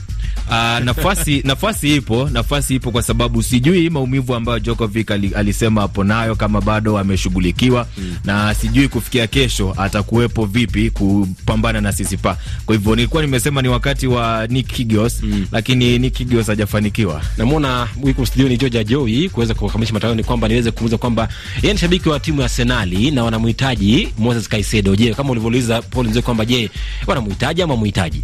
Uh, 0.49 0.79
nafasi 0.83 1.41
nafasi 1.45 1.95
ipo, 1.95 2.29
nafasi 2.29 2.75
ipo 2.75 2.91
kwa 2.91 3.01
sababu 3.03 3.43
sijui 3.43 3.89
maumivu 3.89 4.35
ambayo 4.35 4.59
Djokovic 4.59 5.11
alisema 5.11 5.81
hapo 5.81 6.03
nayo 6.03 6.35
kama 6.35 6.61
bado 6.61 6.97
ameshughulikiwa 6.97 7.87
mm, 7.97 8.15
na 8.25 8.53
sijui 8.55 8.87
kufikia 8.87 9.27
kesho 9.27 9.75
atakuwepo 9.77 10.45
vipi 10.45 10.89
kupambana 10.89 11.81
na 11.81 11.91
Sisipa. 11.91 12.37
Kwa 12.65 12.75
hivyo 12.75 12.95
nilikuwa 12.95 13.21
nimesema 13.23 13.61
ni 13.61 13.67
wakati 13.67 14.07
wa 14.07 14.47
Nick 14.47 14.67
Kyrgios 14.67 15.23
mm, 15.23 15.47
lakini 15.51 15.99
Nick 15.99 16.13
Kyrgios 16.13 16.47
hajafanikiwa. 16.47 17.21
Namuona 17.37 17.87
wiko 18.03 18.25
studioni 18.25 18.57
George 18.57 18.83
Joy 18.83 19.29
kuweza 19.29 19.53
kukamilisha 19.53 19.93
matangazo, 19.93 20.15
ni 20.15 20.23
kwamba 20.23 20.47
niweze 20.47 20.71
kuuliza 20.71 20.97
kwamba 20.97 21.27
yeye 21.61 21.73
ni 21.73 21.79
shabiki 21.79 22.09
wa 22.09 22.19
timu 22.19 22.39
ya 22.39 22.45
Arsenal 22.45 23.11
na 23.13 23.23
wanamhitaji 23.23 24.09
Moses 24.17 24.49
Caicedo. 24.49 24.95
Je, 24.95 25.13
kama 25.13 25.29
ulivyouliza 25.31 25.81
Paul 25.81 26.07
Nzee 26.07 26.21
kwamba 26.21 26.45
je, 26.45 26.69
wanamhitaji 27.07 27.61
ama 27.61 27.75
muhitaji? 27.75 28.21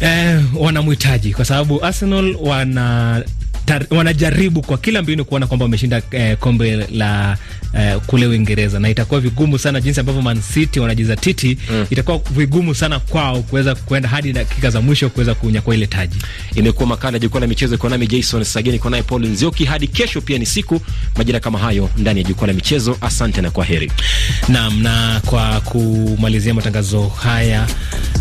Eh, 0.00 0.40
wanamhitaji 0.56 1.32
kwa 1.34 1.44
sababu 1.44 1.84
Arsenal 1.84 2.36
wana 2.40 3.22
tar, 3.64 3.86
wanajaribu 3.90 4.62
kwa 4.62 4.78
kila 4.78 5.02
mbinu 5.02 5.24
kuona 5.24 5.46
kwamba 5.46 5.64
wameshinda 5.64 6.02
eh, 6.10 6.36
kombe 6.36 6.76
la 6.76 7.36
eh, 7.78 7.96
kule 8.06 8.26
Uingereza, 8.26 8.78
na 8.78 8.88
itakuwa 8.88 9.20
vigumu 9.20 9.58
sana 9.58 9.80
jinsi 9.80 10.00
ambavyo 10.00 10.22
Man 10.22 10.40
City 10.54 10.80
wanajizatiti 10.80 11.58
mm. 11.70 11.86
Itakuwa 11.90 12.20
vigumu 12.30 12.74
sana 12.74 12.98
kwao 13.00 13.42
kuweza 13.42 13.74
kuenda 13.74 14.08
hadi 14.08 14.32
dakika 14.32 14.70
za 14.70 14.80
mwisho 14.80 15.08
kuweza 15.10 15.34
kunyakua 15.34 15.74
ile 15.74 15.86
taji. 15.86 16.16
Imekuwa 16.54 16.86
makala 16.88 17.12
ya 17.16 17.18
jukwaa 17.18 17.40
la 17.40 17.46
michezo, 17.46 17.74
iko 17.74 17.88
nami 17.88 18.06
Jason 18.06 18.44
Sageni, 18.44 18.76
iko 18.76 18.90
naye 18.90 19.02
Paul 19.02 19.26
Nzioki. 19.26 19.64
Hadi 19.64 19.86
kesho 19.88 20.20
pia 20.20 20.38
ni 20.38 20.46
siku 20.46 20.80
majira 21.16 21.40
kama 21.40 21.58
hayo 21.58 21.90
ndani 21.96 22.20
ya 22.22 22.28
jukwaa 22.28 22.46
la 22.46 22.52
michezo. 22.52 22.96
Asante 23.00 23.40
na 23.42 23.50
kwa 23.50 23.64
heri. 23.64 23.92
Naam, 24.48 24.82
na 24.82 25.20
kwa 25.26 25.60
kumalizia 25.60 26.54
matangazo 26.54 27.08
haya 27.08 27.66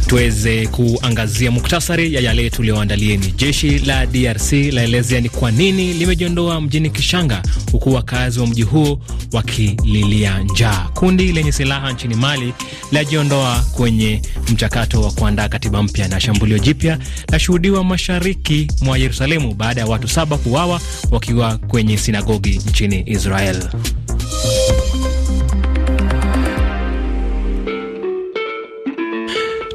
tuweze 0.08 0.67
kuangazia 0.67 1.52
muktasari 1.52 2.13
ya 2.13 2.22
yale 2.22 2.50
tulioandalieni. 2.50 3.34
Jeshi 3.38 3.80
la 3.80 4.06
DRC 4.06 4.52
laelezea 4.52 5.22
ni 5.22 5.30
kwa 5.30 5.52
nini 5.52 5.93
limejiondoa 5.93 6.62
mjini 6.62 6.89
Kishanga, 6.89 7.41
huku 7.72 7.93
wakazi 7.93 8.39
wa 8.39 8.48
mji 8.48 8.62
huo 8.63 9.00
wakililia 9.34 10.39
njaa. 10.39 10.88
Kundi 10.93 11.32
lenye 11.32 11.52
silaha 11.52 11.91
nchini 11.91 12.15
Mali 12.15 12.54
lajiondoa 12.91 13.60
kwenye 13.72 14.22
mchakato 14.50 15.02
wa 15.02 15.12
kuandaa 15.12 15.50
katiba 15.50 15.84
mpya, 15.84 16.08
na 16.08 16.20
shambulio 16.20 16.60
jipya 16.60 16.98
lashuhudiwa 17.32 17.84
mashariki 17.84 18.67
mwa 18.82 18.98
Yerusalemu 18.98 19.54
baada 19.54 19.82
ya 19.82 19.88
watu 19.88 20.08
saba 20.08 20.38
kuuawa 20.38 20.82
wakiwa 21.12 21.58
kwenye 21.58 21.98
sinagogi 21.98 22.62
nchini 22.70 23.04
Israel. 23.06 23.63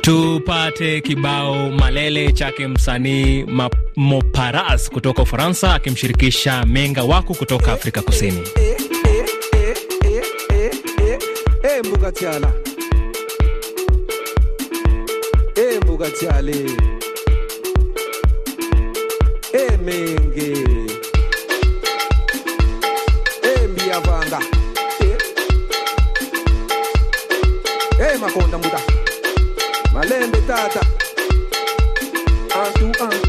Tupate 0.02 1.00
kibao 1.00 1.70
malele 1.70 2.32
chake 2.32 2.66
msanii 2.68 3.44
Moparas 3.96 4.90
kutoka 4.90 5.22
Ufaransa 5.22 5.74
akimshirikisha 5.74 6.64
Menga 6.66 7.02
Waku 7.02 7.34
kutoka 7.34 7.72
Afrika 7.72 8.02
Kusini. 8.02 8.42
makonda 28.20 28.58
mbuta 28.58 29.01
Malembe 29.92 30.40
Tata. 30.46 30.80
And 32.54 32.74
to 32.76 33.04
and 33.04 33.21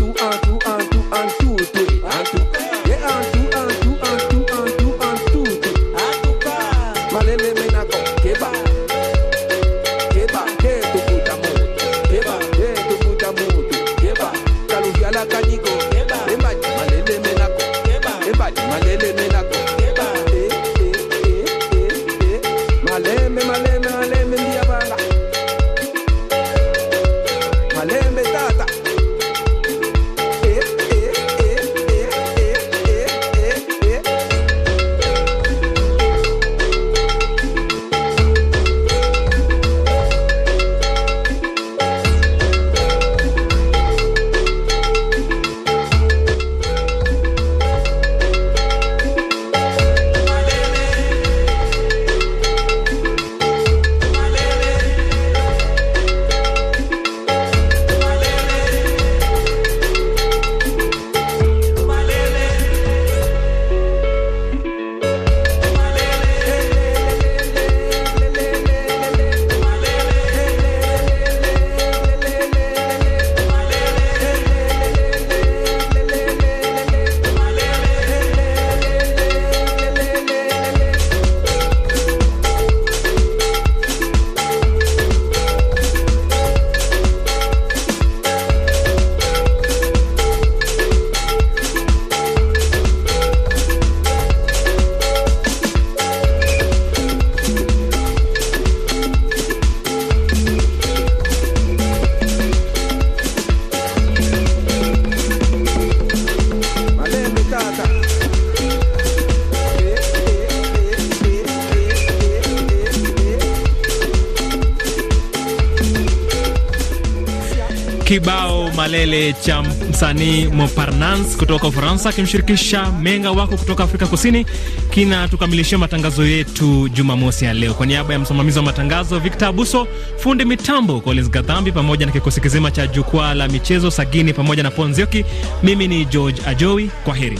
Kibao 118.13 118.71
malele 118.71 119.33
cha 119.33 119.61
msanii 119.89 120.45
Moparnans 120.47 121.37
kutoka 121.37 121.67
Ufaransa 121.67 122.09
akimshirikisha 122.09 122.91
Menga 122.91 123.31
Wako 123.31 123.57
kutoka 123.57 123.83
Afrika 123.83 124.07
Kusini 124.07 124.45
kinatukamilishia 124.89 125.77
matangazo 125.77 126.25
yetu 126.25 126.89
Jumamosi 126.89 127.45
ya 127.45 127.53
leo. 127.53 127.73
Kwa 127.73 127.85
niaba 127.85 128.13
ya 128.13 128.19
msimamizi 128.19 128.59
wa 128.59 128.65
matangazo 128.65 129.19
Victor 129.19 129.47
Abuso, 129.47 129.87
fundi 130.17 130.45
mitambo 130.45 131.01
Collins 131.01 131.29
Gadhambi, 131.29 131.71
pamoja 131.71 132.05
na 132.05 132.11
kikosi 132.11 132.41
kizima 132.41 132.71
cha 132.71 132.87
jukwaa 132.87 133.33
la 133.33 133.47
michezo 133.47 133.91
Sagini 133.91 134.33
pamoja 134.33 134.63
na 134.63 134.71
Ponzioki, 134.71 135.25
mimi 135.63 135.87
ni 135.87 136.05
George 136.05 136.41
Ajowi. 136.45 136.89
Kwa 137.05 137.15
heri. 137.15 137.39